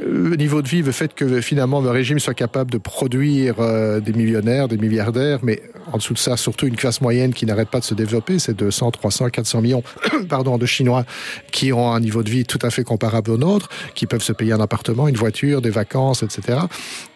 [0.00, 4.00] le niveau de vie, le fait que finalement le régime soit capable de produire euh,
[4.00, 5.62] des millionnaires, des milliardaires, mais
[5.92, 8.54] en dessous de ça, surtout une classe moyenne qui n'arrête pas de se développer, c'est
[8.54, 9.82] 200, 300, 400 millions
[10.28, 11.04] pardon, de Chinois
[11.50, 14.32] qui ont un niveau de vie tout à fait comparable au nôtre, qui peuvent se
[14.32, 16.58] payer un appartement, une voiture, des vacances, etc.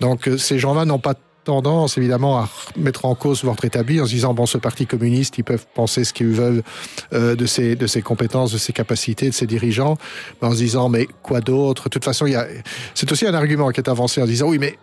[0.00, 1.14] Donc euh, ces gens-là n'ont pas
[1.46, 5.38] tendance évidemment à mettre en cause votre établi en se disant bon ce parti communiste
[5.38, 6.62] ils peuvent penser ce qu'ils veulent
[7.12, 9.96] euh, de ses de ses compétences de ses capacités de ses dirigeants
[10.42, 11.84] en se disant mais quoi d'autre?
[11.84, 12.46] De toute façon il y a
[12.94, 14.76] c'est aussi un argument qui est avancé en disant oui mais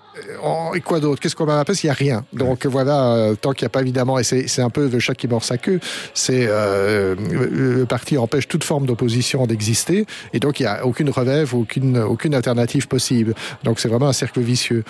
[0.75, 1.21] et quoi d'autre?
[1.21, 2.25] Qu'est-ce qu'on a Parce Il n'y a rien.
[2.33, 5.27] Donc voilà, tant qu'il n'y a pas évidemment, et c'est un peu le chat qui
[5.27, 5.79] mord sa queue,
[6.13, 11.53] c'est le parti empêche toute forme d'opposition d'exister, et donc il n'y a aucune relève,
[11.55, 13.33] aucune, aucune alternative possible.
[13.63, 14.83] Donc c'est vraiment un cercle vicieux.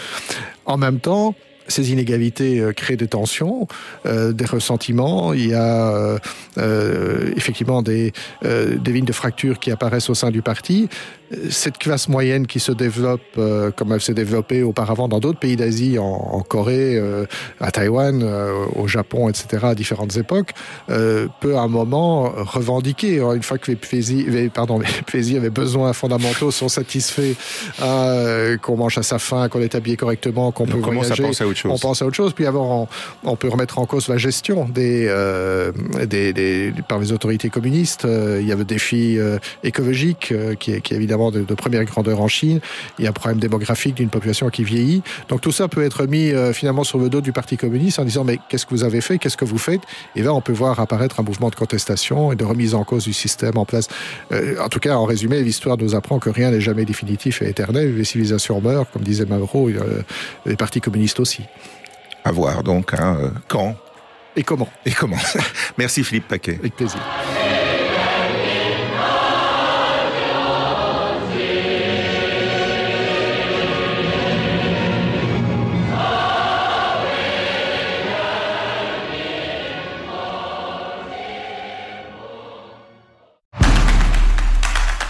[0.66, 1.36] En même temps,
[1.68, 3.68] ces inégalités euh, créent des tensions,
[4.06, 5.34] euh, des ressentiments.
[5.34, 6.20] Il y a
[6.58, 10.90] euh, effectivement des, des lignes de fracture qui apparaissent au sein du parti
[11.50, 15.56] cette classe moyenne qui se développe euh, comme elle s'est développée auparavant dans d'autres pays
[15.56, 17.26] d'Asie, en, Corée, euh,
[17.60, 20.52] à Taïwan, euh, au Japon, etc., à différentes époques,
[20.88, 25.50] peut à un moment revendiquer, hein, une fois que les plaisirs, pardon, les plaisirs, les
[25.50, 27.36] besoins fondamentaux sont satisfaits,
[28.62, 31.24] qu'on mange à sa faim, qu'on est habillé correctement, qu'on peut voyager,
[31.66, 32.34] on pense à autre chose.
[32.34, 32.88] Puis avant,
[33.24, 35.12] on, peut remettre en cause la gestion des,
[36.08, 38.06] des, des, par les autorités communistes.
[38.06, 39.18] il y a le défi
[39.64, 42.60] écologique qui, qui est évidemment de, première grandeur en Chine.
[42.98, 45.04] Il y a un problème démographique d'une population qui vieillit.
[45.30, 48.06] Donc tout ça peut être mis euh, finalement sur le dos du Parti communiste en
[48.06, 49.82] disant mais qu'est-ce que vous avez fait, qu'est-ce que vous faites?
[50.16, 53.06] Et là on peut voir apparaître un mouvement de contestation et de remise en cause
[53.06, 53.88] du système en place.
[54.32, 57.50] Euh, en tout cas, en résumé, l'histoire nous apprend que rien n'est jamais définitif et
[57.50, 57.96] éternel.
[57.96, 59.70] Les civilisations meurent, comme disait Mavro,
[60.46, 61.44] les partis communistes aussi.
[62.26, 63.76] À voir donc hein, quand
[64.36, 64.70] et comment?
[64.86, 65.18] Et comment?
[65.78, 66.58] Merci Philippe Paquet.
[66.60, 67.00] Avec plaisir.